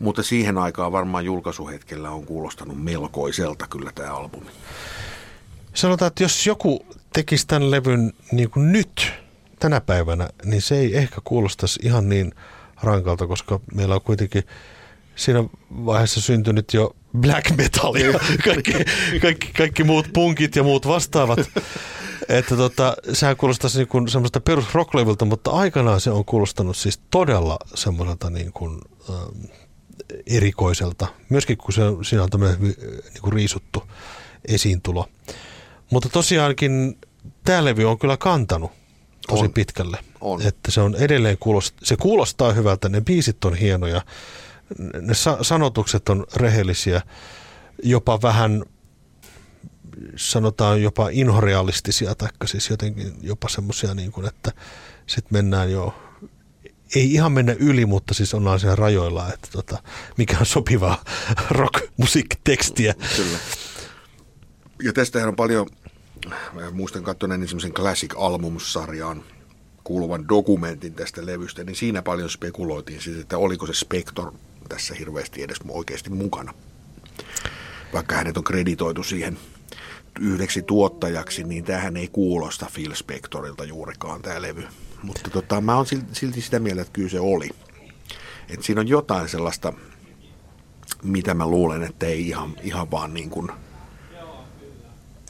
Mutta 0.00 0.22
siihen 0.22 0.58
aikaan 0.58 0.92
varmaan 0.92 1.24
julkaisuhetkellä 1.24 2.10
on 2.10 2.26
kuulostanut 2.26 2.84
melkoiselta 2.84 3.66
kyllä 3.66 3.92
tämä 3.94 4.14
albumi. 4.14 4.50
Sanotaan, 5.74 6.06
että 6.06 6.24
jos 6.24 6.46
joku 6.46 6.86
tekisi 7.12 7.46
tämän 7.46 7.70
levyn 7.70 8.12
niin 8.32 8.50
kuin 8.50 8.72
nyt, 8.72 9.12
tänä 9.60 9.80
päivänä, 9.80 10.28
niin 10.44 10.62
se 10.62 10.78
ei 10.78 10.96
ehkä 10.96 11.20
kuulostaisi 11.24 11.80
ihan 11.82 12.08
niin 12.08 12.34
rankalta, 12.82 13.26
koska 13.26 13.60
meillä 13.74 13.94
on 13.94 14.00
kuitenkin 14.00 14.42
siinä 15.16 15.44
vaiheessa 15.70 16.20
syntynyt 16.20 16.74
jo 16.74 16.96
black 17.18 17.56
metal 17.56 17.94
ja 17.94 18.12
kaikki, 18.44 18.72
kaikki, 19.22 19.52
kaikki 19.56 19.84
muut 19.84 20.06
punkit 20.12 20.56
ja 20.56 20.62
muut 20.62 20.86
vastaavat. 20.86 21.38
Että 22.28 22.56
tota, 22.56 22.96
sehän 23.12 23.36
kuulostaisi 23.36 23.78
niin 23.78 23.88
kuin 23.88 24.08
semmoista 24.08 24.40
perus 24.40 24.66
mutta 25.24 25.50
aikanaan 25.50 26.00
se 26.00 26.10
on 26.10 26.24
kuulostanut 26.24 26.76
siis 26.76 27.00
todella 27.10 27.56
semmoiselta 27.74 28.30
niin 28.30 28.52
kuin, 28.52 28.80
ähm, 29.10 29.44
erikoiselta. 30.26 31.06
Myöskin 31.28 31.56
kun 31.56 31.72
se, 31.72 31.82
siinä 32.02 32.22
on 32.22 32.30
tämmöinen 32.30 32.60
niin 32.60 33.22
kuin 33.22 33.32
riisuttu 33.32 33.82
esiintulo. 34.44 35.08
Mutta 35.90 36.08
tosiaankin 36.08 36.98
tämä 37.44 37.64
levy 37.64 37.84
on 37.84 37.98
kyllä 37.98 38.16
kantanut 38.16 38.70
tosi 39.28 39.44
on. 39.44 39.52
pitkälle. 39.52 39.98
On. 40.20 40.42
Että 40.42 40.70
se 40.70 40.80
on 40.80 40.94
edelleen 40.94 41.38
kuulostaa, 41.38 41.80
se 41.82 41.96
kuulostaa 41.96 42.52
hyvältä, 42.52 42.88
ne 42.88 43.00
biisit 43.00 43.44
on 43.44 43.54
hienoja, 43.54 44.02
ne 45.00 45.14
sa- 45.14 45.38
sanotukset 45.42 46.08
on 46.08 46.26
rehellisiä, 46.36 47.02
jopa 47.82 48.22
vähän 48.22 48.64
sanotaan 50.16 50.82
jopa 50.82 51.08
inhorealistisia, 51.08 52.14
tai 52.14 52.28
siis 52.44 52.70
jotenkin 52.70 53.14
jopa 53.22 53.48
semmoisia, 53.48 53.94
niin 53.94 54.12
kuin, 54.12 54.26
että 54.26 54.52
sitten 55.06 55.32
mennään 55.32 55.72
jo 55.72 55.94
ei 56.94 57.12
ihan 57.12 57.32
mennä 57.32 57.56
yli, 57.58 57.86
mutta 57.86 58.14
siis 58.14 58.34
ollaan 58.34 58.60
siellä 58.60 58.76
rajoilla, 58.76 59.32
että 59.32 59.48
tota, 59.52 59.82
mikä 60.16 60.36
on 60.40 60.46
sopivaa 60.46 61.04
rock-musiikkitekstiä. 61.50 62.94
Kyllä. 63.16 63.38
Ja 64.82 64.92
tästähän 64.92 65.28
on 65.28 65.36
paljon, 65.36 65.66
mä 66.52 66.70
muistan 66.70 67.02
katsoneeni 67.02 67.46
semmoisen 67.46 67.72
Classic 67.72 68.14
Albums-sarjaan 68.16 69.24
kuuluvan 69.84 70.28
dokumentin 70.28 70.94
tästä 70.94 71.26
levystä, 71.26 71.64
niin 71.64 71.76
siinä 71.76 72.02
paljon 72.02 72.30
spekuloitiin 72.30 73.00
siis, 73.00 73.18
että 73.18 73.38
oliko 73.38 73.66
se 73.66 73.72
Spector 73.72 74.32
tässä 74.68 74.94
hirveästi 74.94 75.42
edes 75.42 75.58
oikeasti 75.68 76.10
mukana. 76.10 76.54
Vaikka 77.92 78.14
hänet 78.14 78.36
on 78.36 78.44
kreditoitu 78.44 79.02
siihen 79.02 79.38
yhdeksi 80.20 80.62
tuottajaksi, 80.62 81.44
niin 81.44 81.64
tähän 81.64 81.96
ei 81.96 82.08
kuulosta 82.08 82.66
Phil 82.74 82.94
Spectorilta 82.94 83.64
juurikaan 83.64 84.22
tämä 84.22 84.42
levy. 84.42 84.64
Mutta 85.02 85.30
tota, 85.30 85.60
mä 85.60 85.76
oon 85.76 85.86
silti 86.12 86.40
sitä 86.40 86.58
mieltä, 86.58 86.82
että 86.82 86.92
kyllä 86.92 87.08
se 87.08 87.20
oli. 87.20 87.48
Et 88.48 88.62
siinä 88.62 88.80
on 88.80 88.88
jotain 88.88 89.28
sellaista, 89.28 89.72
mitä 91.02 91.34
mä 91.34 91.46
luulen, 91.46 91.82
että 91.82 92.06
ei 92.06 92.28
ihan, 92.28 92.56
ihan 92.62 92.90
vaan 92.90 93.14
niin 93.14 93.30
kuin 93.30 93.48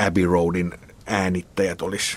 Abbey 0.07 0.27
Roadin 0.27 0.73
äänittäjät 1.07 1.83
olisi 1.83 2.16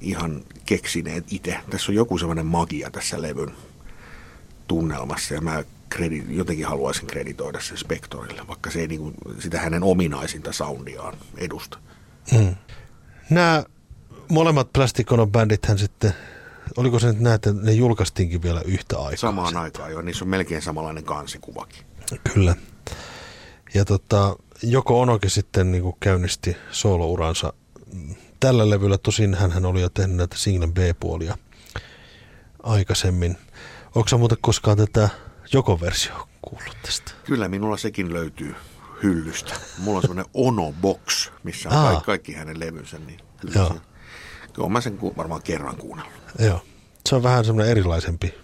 ihan 0.00 0.42
keksineet 0.66 1.24
itse. 1.30 1.56
Tässä 1.70 1.92
on 1.92 1.96
joku 1.96 2.18
sellainen 2.18 2.46
magia 2.46 2.90
tässä 2.90 3.22
levyn 3.22 3.50
tunnelmassa 4.68 5.34
ja 5.34 5.40
mä 5.40 5.64
kredi, 5.88 6.24
jotenkin 6.28 6.66
haluaisin 6.66 7.06
kreditoida 7.06 7.60
sen 7.60 7.78
Spectorille, 7.78 8.48
vaikka 8.48 8.70
se 8.70 8.80
ei 8.80 8.86
niin 8.86 9.00
kuin, 9.00 9.14
sitä 9.38 9.60
hänen 9.60 9.82
ominaisinta 9.82 10.52
soundiaan 10.52 11.14
edusta. 11.38 11.78
Mm. 12.32 12.54
Nämä 13.30 13.64
molemmat 14.28 14.72
Plastic 14.72 15.08
bändithän 15.26 15.78
sitten, 15.78 16.14
oliko 16.76 16.98
se 16.98 17.06
nyt 17.06 17.20
näin, 17.20 17.34
että 17.34 17.52
ne 17.52 17.72
julkaistiinkin 17.72 18.42
vielä 18.42 18.60
yhtä 18.64 18.98
aikaa? 18.98 19.16
Samaan 19.16 19.48
sitten. 19.48 19.62
aikaan, 19.62 19.90
joo. 19.90 20.02
Niissä 20.02 20.24
on 20.24 20.28
melkein 20.28 20.62
samanlainen 20.62 21.04
kansikuvakin. 21.04 21.82
Kyllä. 22.34 22.56
Ja 23.74 23.84
tota, 23.84 24.36
Joko 24.62 25.00
Onokin 25.00 25.30
sitten 25.30 25.72
niin 25.72 25.82
kuin 25.82 25.96
käynnisti 26.00 26.56
soolouransa 26.70 27.52
tällä 28.40 28.70
levyllä. 28.70 28.98
Tosin 28.98 29.34
hän 29.34 29.66
oli 29.66 29.80
jo 29.80 29.88
tehnyt 29.88 30.16
näitä 30.16 30.36
singlen 30.38 30.74
B-puolia 30.74 31.38
aikaisemmin. 32.62 33.36
Onko 33.94 34.18
muuten 34.18 34.38
koskaan 34.40 34.76
tätä 34.76 35.08
Joko-versio 35.52 36.28
kuullut 36.42 36.76
tästä? 36.82 37.12
Kyllä, 37.24 37.48
minulla 37.48 37.76
sekin 37.76 38.12
löytyy 38.12 38.54
hyllystä. 39.02 39.54
Mulla 39.78 39.96
on 39.96 40.02
semmoinen 40.02 40.26
Ono-box, 40.34 41.30
missä 41.42 41.68
on 41.68 41.84
kaikki, 41.84 42.04
kaikki 42.04 42.32
hänen 42.32 42.60
levynsä. 42.60 42.98
Niin 42.98 43.20
kyllä 43.40 43.54
Joo. 43.54 43.68
Se, 43.68 43.80
kyllä 44.54 44.68
mä 44.68 44.80
sen 44.80 44.98
varmaan 45.16 45.42
kerran 45.42 45.76
kuunnellut. 45.76 46.14
Joo. 46.38 46.60
Se 47.08 47.16
on 47.16 47.22
vähän 47.22 47.44
semmoinen 47.44 47.70
erilaisempi 47.70 48.34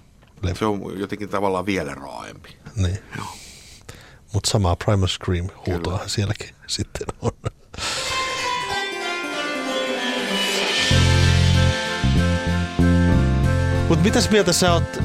levy. 0.43 0.55
Se 0.55 0.65
on 0.65 0.99
jotenkin 0.99 1.29
tavallaan 1.29 1.67
vielä 1.67 1.95
raaempi. 1.95 2.57
Niin. 2.77 2.99
Joo. 3.17 3.27
Mutta 4.33 4.51
samaa 4.51 4.77
Primal 4.77 5.09
Scream 5.09 5.49
huutoa 5.67 6.01
sielläkin 6.07 6.55
sitten 6.67 7.07
on. 7.23 7.33
Mutta 13.89 14.05
mitäs 14.05 14.31
mieltä 14.31 14.53
sä 14.53 14.73
oot, 14.73 14.99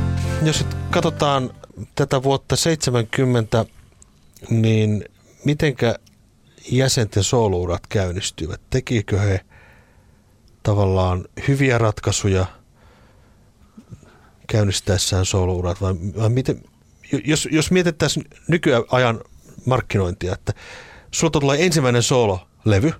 jos 0.43 0.65
nyt 0.65 0.77
katsotaan 0.91 1.53
tätä 1.95 2.23
vuotta 2.23 2.55
70, 2.55 3.65
niin 4.49 5.05
mitenkä 5.45 5.95
jäsenten 6.71 7.23
soolourat 7.23 7.87
käynnistyivät? 7.87 8.61
Tekikö 8.69 9.19
he 9.19 9.45
tavallaan 10.65 11.25
hyviä 11.47 11.77
ratkaisuja 11.77 12.45
käynnistäessään 14.47 15.25
soolourat 15.25 15.81
vai, 15.81 15.93
vai 16.17 16.29
miten, 16.29 16.61
jos, 17.25 17.47
jos 17.51 17.71
mietittäisiin 17.71 18.25
nykyajan 18.47 19.21
markkinointia, 19.65 20.33
että 20.33 20.53
sulla 21.11 21.31
tulee 21.31 21.65
ensimmäinen 21.65 22.03
soololevy, 22.03 22.93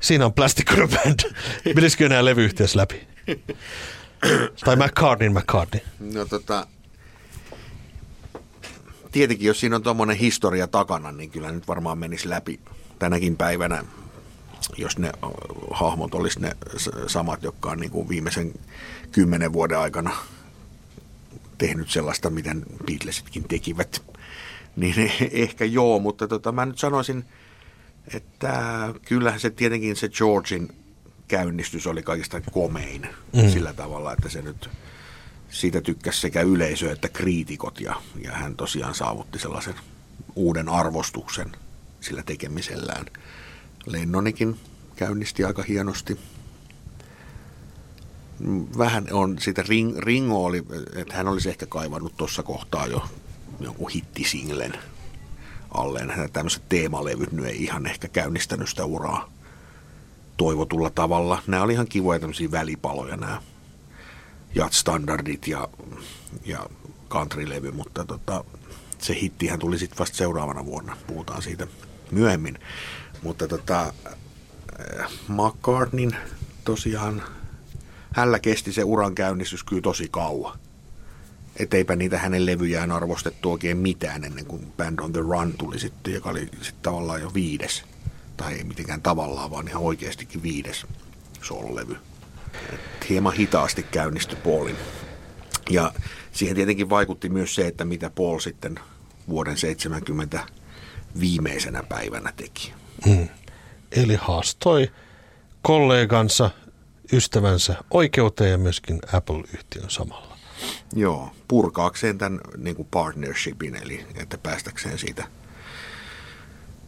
siinä 0.00 0.26
on 0.26 0.32
Plastic 0.32 0.72
Ono 0.72 0.88
Band. 0.88 1.20
Menisikö 1.74 2.06
enää 2.06 2.24
levyyhtiössä 2.24 2.78
läpi? 2.78 3.06
tai 4.64 4.76
McCartney, 4.76 5.28
McCartney. 5.28 5.80
No 6.00 6.24
tota, 6.24 6.66
tietenkin 9.12 9.46
jos 9.46 9.60
siinä 9.60 9.76
on 9.76 9.82
tuommoinen 9.82 10.16
historia 10.16 10.66
takana, 10.66 11.12
niin 11.12 11.30
kyllä 11.30 11.52
nyt 11.52 11.68
varmaan 11.68 11.98
menisi 11.98 12.30
läpi 12.30 12.60
tänäkin 12.98 13.36
päivänä, 13.36 13.84
jos 14.76 14.98
ne 14.98 15.12
hahmot 15.70 16.14
olisi 16.14 16.40
ne 16.40 16.56
samat, 17.06 17.42
jotka 17.42 17.70
on 17.70 17.78
niin 17.78 17.90
kuin 17.90 18.08
viimeisen 18.08 18.52
kymmenen 19.12 19.52
vuoden 19.52 19.78
aikana 19.78 20.16
tehnyt 21.58 21.90
sellaista, 21.90 22.30
miten 22.30 22.62
Beatlesitkin 22.86 23.44
tekivät. 23.48 24.02
Niin 24.76 25.12
ehkä 25.32 25.64
joo, 25.64 25.98
mutta 25.98 26.28
tota, 26.28 26.52
mä 26.52 26.66
nyt 26.66 26.78
sanoisin, 26.78 27.24
että 28.14 28.54
kyllähän 29.04 29.40
se 29.40 29.50
tietenkin 29.50 29.96
se 29.96 30.08
Georgin 30.08 30.72
käynnistys 31.28 31.86
oli 31.86 32.02
kaikista 32.02 32.40
komein 32.40 33.08
mm. 33.32 33.48
sillä 33.50 33.72
tavalla, 33.72 34.12
että 34.12 34.28
se 34.28 34.42
nyt 34.42 34.70
siitä 35.50 35.80
tykkäsi 35.80 36.20
sekä 36.20 36.40
yleisö 36.40 36.92
että 36.92 37.08
kriitikot 37.08 37.80
ja, 37.80 37.94
ja 38.24 38.32
hän 38.32 38.56
tosiaan 38.56 38.94
saavutti 38.94 39.38
sellaisen 39.38 39.74
uuden 40.34 40.68
arvostuksen 40.68 41.52
sillä 42.00 42.22
tekemisellään. 42.22 43.06
Lennonikin 43.86 44.56
käynnisti 44.96 45.44
aika 45.44 45.62
hienosti 45.62 46.18
vähän 48.78 49.06
on 49.12 49.38
sitä 49.38 49.64
ring, 49.68 49.98
Ringo 49.98 50.44
oli, 50.44 50.62
että 50.94 51.14
hän 51.14 51.28
olisi 51.28 51.48
ehkä 51.48 51.66
kaivannut 51.66 52.16
tuossa 52.16 52.42
kohtaa 52.42 52.86
jo 52.86 53.04
jonkun 53.60 53.90
hittisinglen 53.90 54.78
alleen. 55.70 56.10
Hän 56.10 56.32
tämmöiset 56.32 56.68
teemalevyt 56.68 57.32
nyt 57.32 57.46
ei 57.46 57.62
ihan 57.62 57.86
ehkä 57.86 58.08
käynnistänyt 58.08 58.68
sitä 58.68 58.84
uraa 58.84 59.32
toivotulla 60.36 60.90
tavalla. 60.90 61.42
Nämä 61.46 61.62
oli 61.62 61.72
ihan 61.72 61.88
kivoja 61.88 62.20
tämmöisiä 62.20 62.50
välipaloja 62.50 63.16
nämä 63.16 63.42
jat-standardit 64.54 65.48
ja, 65.48 65.68
ja 66.44 66.66
country-levy, 67.10 67.70
mutta 67.72 68.04
tota, 68.04 68.44
se 68.98 69.14
hittihän 69.14 69.58
tuli 69.58 69.78
sitten 69.78 69.98
vasta 69.98 70.16
seuraavana 70.16 70.64
vuonna. 70.64 70.96
Puhutaan 71.06 71.42
siitä 71.42 71.66
myöhemmin. 72.10 72.58
Mutta 73.24 73.48
tota, 73.48 73.92
McCartneyn 75.28 76.16
tosiaan 76.64 77.22
Hällä 78.14 78.38
kesti 78.38 78.72
se 78.72 78.84
uran 78.84 79.14
käynnistys 79.14 79.64
kyllä 79.64 79.82
tosi 79.82 80.08
kauan. 80.10 80.58
Että 81.56 81.76
eipä 81.76 81.96
niitä 81.96 82.18
hänen 82.18 82.46
levyjään 82.46 82.92
arvostettu 82.92 83.52
oikein 83.52 83.76
mitään 83.76 84.24
ennen 84.24 84.46
kuin 84.46 84.72
Band 84.76 84.98
on 84.98 85.12
the 85.12 85.20
Run 85.20 85.54
tuli 85.58 85.78
sitten, 85.78 86.14
joka 86.14 86.30
oli 86.30 86.40
sitten 86.40 86.82
tavallaan 86.82 87.20
jo 87.20 87.34
viides. 87.34 87.82
Tai 88.36 88.54
ei 88.54 88.64
mitenkään 88.64 89.02
tavallaan, 89.02 89.50
vaan 89.50 89.68
ihan 89.68 89.82
oikeastikin 89.82 90.42
viides 90.42 90.86
soololevy. 91.42 91.96
Hieman 93.08 93.32
hitaasti 93.32 93.82
käynnistyi 93.82 94.38
Paulin. 94.44 94.76
Ja 95.70 95.92
siihen 96.32 96.56
tietenkin 96.56 96.90
vaikutti 96.90 97.28
myös 97.28 97.54
se, 97.54 97.66
että 97.66 97.84
mitä 97.84 98.10
Paul 98.10 98.38
sitten 98.38 98.80
vuoden 99.28 99.56
70 99.56 100.46
viimeisenä 101.20 101.82
päivänä 101.82 102.32
teki. 102.36 102.72
Hmm. 103.06 103.28
Eli 103.92 104.14
haastoi 104.14 104.90
kollegansa 105.62 106.50
ystävänsä 107.12 107.74
oikeuteen 107.90 108.50
ja 108.50 108.58
myöskin 108.58 109.00
Apple-yhtiön 109.12 109.90
samalla. 109.90 110.38
Joo, 110.92 111.30
purkaakseen 111.48 112.18
tämän 112.18 112.40
niin 112.56 112.76
kuin 112.76 112.88
partnershipin, 112.90 113.76
eli 113.76 114.06
että 114.14 114.38
päästäkseen 114.38 114.98
siitä, 114.98 115.24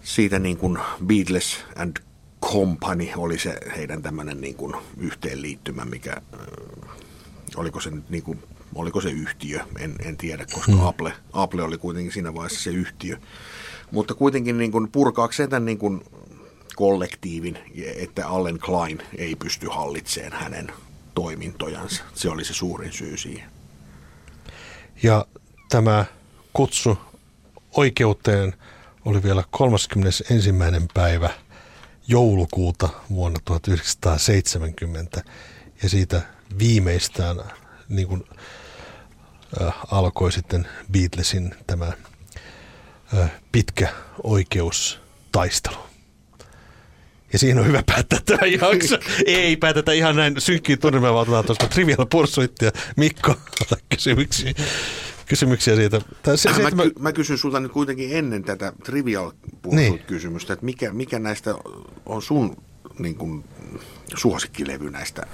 siitä 0.03 0.39
niin 0.39 0.57
kuin 0.57 0.79
Beatles 1.07 1.57
and 1.77 1.97
Company 2.43 3.09
oli 3.17 3.39
se 3.39 3.59
heidän 3.77 4.03
tämmöinen 4.03 4.41
niin 4.41 4.55
kuin 4.55 4.75
yhteenliittymä, 4.97 5.85
mikä, 5.85 6.13
äh, 6.13 6.41
oliko 7.57 7.81
se 7.81 7.91
nyt 7.91 8.11
niin 8.11 8.23
kuin, 8.23 8.43
oliko 8.75 9.01
se 9.01 9.11
yhtiö, 9.11 9.61
en, 9.79 9.95
en 10.05 10.17
tiedä, 10.17 10.47
koska 10.53 10.73
hmm. 10.73 10.87
Apple, 10.87 11.13
Apple 11.33 11.63
oli 11.63 11.79
kuitenkin 11.79 12.13
siinä 12.13 12.35
vaiheessa 12.35 12.63
se 12.63 12.71
yhtiö. 12.71 13.17
Mutta 13.91 14.15
kuitenkin 14.15 14.59
niin 14.59 14.73
kuin 14.73 14.89
purkaakseen 14.89 15.51
tämän 15.51 15.65
niin 15.65 15.79
kuin 15.79 16.05
kollektiivin, 16.77 17.59
että 17.97 18.29
Allen 18.29 18.59
Klein 18.59 19.03
ei 19.19 19.37
pysty 19.37 19.69
hallitseen 19.71 20.33
hänen 20.33 20.73
toimintojansa. 21.15 22.05
Se 22.15 22.31
oli 22.31 22.45
se 22.45 22.55
suurin 22.55 22.93
syy 22.93 23.17
siihen. 23.17 23.51
Ja 25.03 25.27
tämä 25.69 26.05
kutsu 26.53 26.99
oikeuteen 27.77 28.55
oli 29.05 29.23
vielä 29.23 29.45
31. 29.51 30.53
päivä 30.95 31.31
joulukuuta 32.09 32.89
vuonna 33.11 33.41
1970 33.45 35.23
ja 35.83 35.89
siitä 35.89 36.23
viimeistään 36.59 37.37
niin 37.89 38.09
kuin, 38.09 38.25
äh, 39.63 39.75
alkoi 39.91 40.33
sitten 40.33 40.69
Beatlesin 40.93 41.55
tämä 41.67 41.93
pitkä 43.53 43.89
oikeustaistelu. 44.23 45.77
Ja 47.33 47.39
siinä 47.39 47.61
on 47.61 47.67
hyvä 47.67 47.83
päättää 47.87 48.19
tämä 48.25 48.47
jakso. 48.73 48.99
Ei 49.27 49.57
päätetä 49.57 49.93
ihan 49.93 50.17
näin 50.17 50.41
synkkiin 50.41 50.79
tunnelmiin, 50.79 51.13
vaan 51.15 51.23
otetaan 51.23 51.45
tuosta 51.45 51.67
Trivial 51.69 52.07
Pursuit 52.11 52.53
ja 52.63 52.73
Mikko 52.97 53.35
kysymyksiä, 53.89 54.53
kysymyksiä 55.27 55.77
siitä. 55.77 56.01
Tai 56.23 56.39
se, 56.39 56.49
Mä, 56.49 56.55
se, 56.55 56.63
mä, 56.77 56.83
ky- 56.83 56.93
mä 56.99 57.13
kysyn 57.13 57.39
sulta 57.39 57.61
nyt 57.61 57.73
kuitenkin 57.73 58.17
ennen 58.17 58.45
tätä 58.45 58.73
trivial 58.85 59.31
Niin. 59.71 59.99
kysymystä, 59.99 60.53
että 60.53 60.65
mikä, 60.65 60.93
mikä 60.93 61.19
näistä 61.19 61.55
on 62.07 62.23
sun 62.23 62.57
niin 62.99 63.15
kuin, 63.15 63.45
suosikkilevy 64.17 64.91
näistä 64.91 65.27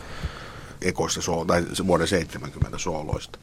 ekoista 0.83 1.20
sool- 1.20 1.45
tai 1.45 1.64
vuoden 1.87 2.09
70 2.09 2.79
sooloista? 2.79 3.39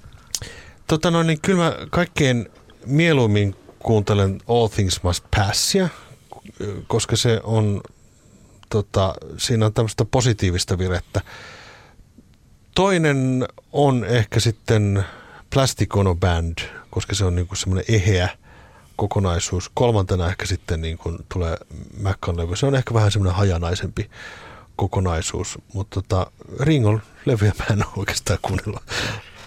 tota 0.88 1.12
noin, 1.12 1.28
niin 1.28 1.42
kyllä 1.42 1.64
mä 1.64 1.74
kaikkein 1.90 2.50
mieluimmin 2.86 3.56
kuuntelen 3.84 4.42
All 4.48 4.68
Things 4.68 5.04
Must 5.04 5.24
Passia, 5.36 5.90
koska 6.88 7.16
se 7.16 7.42
on, 7.44 7.82
tota, 8.70 9.16
siinä 9.38 9.66
on 9.66 9.74
tämmöistä 9.74 10.06
positiivista 10.06 10.78
virettä. 10.78 11.22
Toinen 12.76 13.48
on 13.74 14.06
ehkä 14.06 14.40
sitten 14.40 15.06
Plastic 15.54 15.98
Ono 15.98 16.16
Band, 16.16 16.58
koska 16.90 17.16
se 17.16 17.26
on 17.26 17.36
niinku 17.36 17.56
semmoinen 17.56 17.96
eheä 17.96 18.30
kokonaisuus. 18.96 19.72
Kolmantena 19.74 20.28
ehkä 20.28 20.46
sitten 20.46 20.82
niin 20.82 20.98
kuin 20.98 21.18
tulee 21.34 21.58
Mackan 22.02 22.38
levy. 22.38 22.56
Se 22.56 22.66
on 22.66 22.76
ehkä 22.76 22.94
vähän 22.94 23.12
semmoinen 23.12 23.36
hajanaisempi 23.36 24.10
kokonaisuus, 24.76 25.60
mutta 25.74 26.02
tota, 26.02 26.32
Ringon 26.60 27.02
levyjä 27.26 27.54
mä 27.60 27.66
en 27.72 27.84
oikeastaan 27.98 28.40
kuunnella 28.42 28.82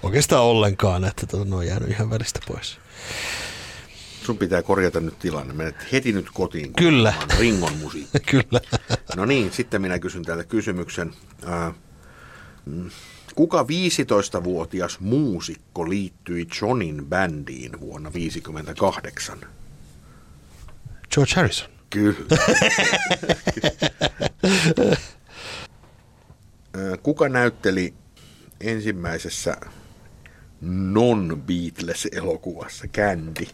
oikeastaan 0.03 0.43
ollenkaan, 0.43 1.05
että 1.05 1.27
tota, 1.27 1.45
ne 1.45 1.57
on 1.57 1.67
jäänyt 1.67 1.91
ihan 1.91 2.11
välistä 2.11 2.41
pois. 2.49 2.79
Sun 4.23 4.39
pitää 4.39 4.63
korjata 4.63 5.01
nyt 5.01 5.19
tilanne. 5.19 5.55
Menet 5.55 5.93
heti 5.93 6.13
nyt 6.13 6.27
kotiin. 6.35 6.73
Kyllä. 6.73 7.15
Ringon 7.39 7.77
musiikki. 7.77 8.19
Kyllä. 8.31 8.61
No 9.17 9.25
niin, 9.25 9.53
sitten 9.53 9.83
minä 9.83 9.99
kysyn 9.99 10.25
täältä 10.25 10.45
kysymyksen. 10.45 11.13
Ää, 11.47 11.75
mm, 12.67 12.91
Kuka 13.35 13.63
15-vuotias 13.63 15.01
muusikko 15.01 15.89
liittyi 15.89 16.47
Johnin 16.61 17.07
bändiin 17.07 17.81
vuonna 17.81 18.11
1958? 18.11 19.39
George 21.15 21.33
Harrison. 21.37 21.69
Kyllä. 21.91 22.17
Ää, 26.75 26.97
Kuka 27.03 27.29
näytteli 27.29 27.95
ensimmäisessä 28.61 29.57
non-Beatles-elokuvassa 30.61 32.89
Candy? 32.89 33.47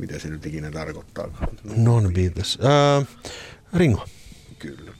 Mitä 0.00 0.18
se 0.18 0.28
nyt 0.28 0.46
ikinä 0.46 0.70
tarkoittaa? 0.70 1.28
Non-Beatles. 1.76 2.58
Uh, 2.60 3.06
Ringo. 3.74 4.06
Kyllä. 4.58 4.92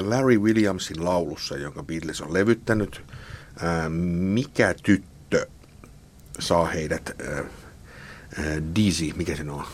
Larry 0.00 0.38
Williamsin 0.38 1.04
laulussa, 1.04 1.56
jonka 1.56 1.82
Beatles 1.82 2.20
on 2.20 2.34
levyttänyt, 2.34 3.02
mikä 4.18 4.74
tyttö 4.82 5.46
saa 6.38 6.66
heidät 6.66 7.10
dizzy, 8.76 9.12
mikä 9.16 9.36
se 9.36 9.50
on? 9.50 9.64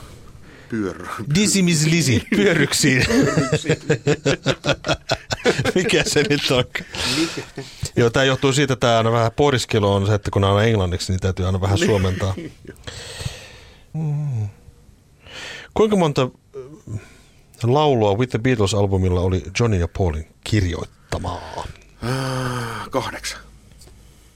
Miss 1.62 1.86
Lizzy, 1.86 2.20
pyöryksiin. 2.36 3.06
Mikä 5.74 6.04
se 6.06 6.24
nyt 6.30 6.50
on? 6.50 6.64
Mikä? 7.16 7.42
Joo, 7.96 8.10
tämä 8.10 8.24
johtuu 8.24 8.52
siitä, 8.52 8.72
että 8.72 8.86
tämä 8.86 8.96
aina 8.98 9.12
vähän 9.12 9.32
pohdiskelu 9.32 9.92
on 9.92 10.06
se, 10.06 10.14
että 10.14 10.30
kun 10.30 10.44
on 10.44 10.64
englanniksi, 10.64 11.12
niin 11.12 11.20
täytyy 11.20 11.46
aina 11.46 11.60
vähän 11.60 11.78
suomentaa. 11.78 12.34
Mm. 13.92 14.48
Kuinka 15.74 15.96
monta 15.96 16.22
äh, 16.22 17.00
laulua 17.62 18.14
With 18.14 18.30
the 18.30 18.38
Beatles-albumilla 18.38 19.20
oli 19.20 19.42
Johnny 19.60 19.78
ja 19.78 19.88
Paulin 19.88 20.26
kirjoittamaa? 20.44 21.66
Ah, 22.02 22.90
Kahdeksan. 22.90 23.40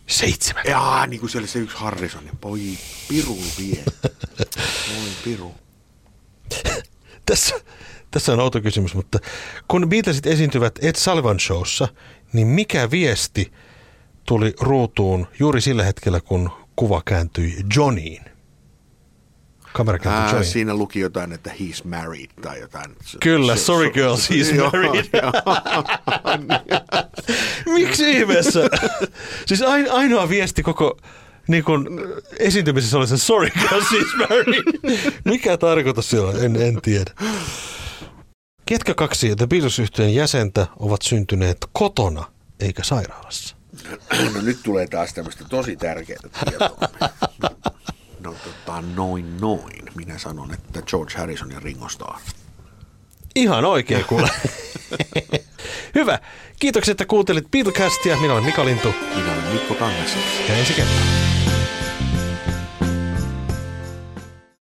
Seitsemän. 0.07 0.65
Jaa, 0.69 1.07
niin 1.07 1.21
kuin 1.21 1.31
se 1.31 1.39
oli 1.39 1.47
se 1.47 1.59
yksi 1.59 1.77
Harrison. 1.77 2.31
Voi 2.43 2.61
piru 3.09 3.39
vie. 3.59 3.85
Voi 4.91 5.11
piru. 5.25 5.55
Tässä, 7.27 7.55
tässä 8.11 8.33
on 8.33 8.41
outo 8.41 8.61
kysymys, 8.61 8.95
mutta 8.95 9.19
kun 9.69 9.89
Beatlesit 9.89 10.27
esiintyvät 10.27 10.79
Ed 10.83 10.95
Sullivan 10.97 11.41
Showssa, 11.41 11.89
niin 12.33 12.47
mikä 12.47 12.91
viesti 12.91 13.53
tuli 14.27 14.55
ruutuun 14.61 15.27
juuri 15.39 15.61
sillä 15.61 15.85
hetkellä, 15.85 16.21
kun 16.21 16.51
kuva 16.77 17.03
kääntyi 17.05 17.57
Johnnyin? 17.77 18.23
Kamera 19.73 19.99
kääntyi 19.99 20.21
Ää, 20.23 20.29
Johnnyin. 20.29 20.53
siinä 20.53 20.75
luki 20.75 21.01
jotain, 21.01 21.33
että 21.33 21.51
he's 21.61 21.89
married 21.89 22.31
tai 22.43 22.61
jotain. 22.61 22.97
Kyllä, 23.21 23.57
sorry 23.57 23.87
se- 23.87 23.93
girls, 23.93 24.31
he's 24.31 24.55
Joo, 24.57 24.71
married. 24.71 25.05
joo. 25.23 25.33
Miksi 27.75 28.11
ihmeessä? 28.13 28.61
siis 29.47 29.63
ain, 29.63 29.91
ainoa 29.93 30.29
viesti 30.29 30.63
koko 30.63 30.97
niin 31.49 31.65
kun, 31.65 32.01
esiintymisessä 32.39 32.97
oli 32.97 33.07
se 33.07 33.19
sorry 33.19 33.49
he's 33.49 34.17
married. 34.19 34.65
Mikä 35.25 35.57
tarkoitus 35.57 36.11
sillä 36.11 36.29
on? 36.29 36.45
En, 36.45 36.57
en 36.57 36.81
tiedä. 36.83 37.11
Ketkä 38.67 38.95
kaksi 38.95 39.37
The 39.37 39.47
beatles 39.47 39.81
jäsentä 40.15 40.67
ovat 40.79 41.03
syntyneet 41.03 41.59
kotona 41.73 42.25
eikä 42.61 42.83
sairaalassa? 42.83 43.57
No 44.35 44.41
nyt 44.43 44.59
tulee 44.63 44.87
taas 44.87 45.15
tämmöistä 45.15 45.45
tosi 45.49 45.77
tärkeää 45.77 46.19
tietoa. 46.45 46.79
No 48.21 48.35
tota, 48.45 48.83
noin 48.95 49.37
noin. 49.41 49.83
Minä 49.95 50.19
sanon, 50.19 50.55
että 50.55 50.83
George 50.83 51.15
Harrison 51.19 51.51
ja 51.51 51.61
Ringo 51.61 51.89
Starr. 51.89 52.21
Ihan 53.37 53.65
oikein 53.65 54.05
kuule. 54.05 54.31
Hyvä. 55.95 56.19
Kiitoksia, 56.59 56.93
että 56.93 57.07
kuuntelit 57.07 57.51
Beatlecastia. 57.51 58.17
Minä 58.17 58.33
olen 58.33 58.45
Mika 58.45 58.65
Lintu 58.65 58.95
Minä 59.17 59.33
olen 59.33 59.53
Mikko 59.53 59.75
Kangas. 59.75 60.17
ja 60.49 60.55
ensi 60.55 60.73
kertaa. 60.73 61.34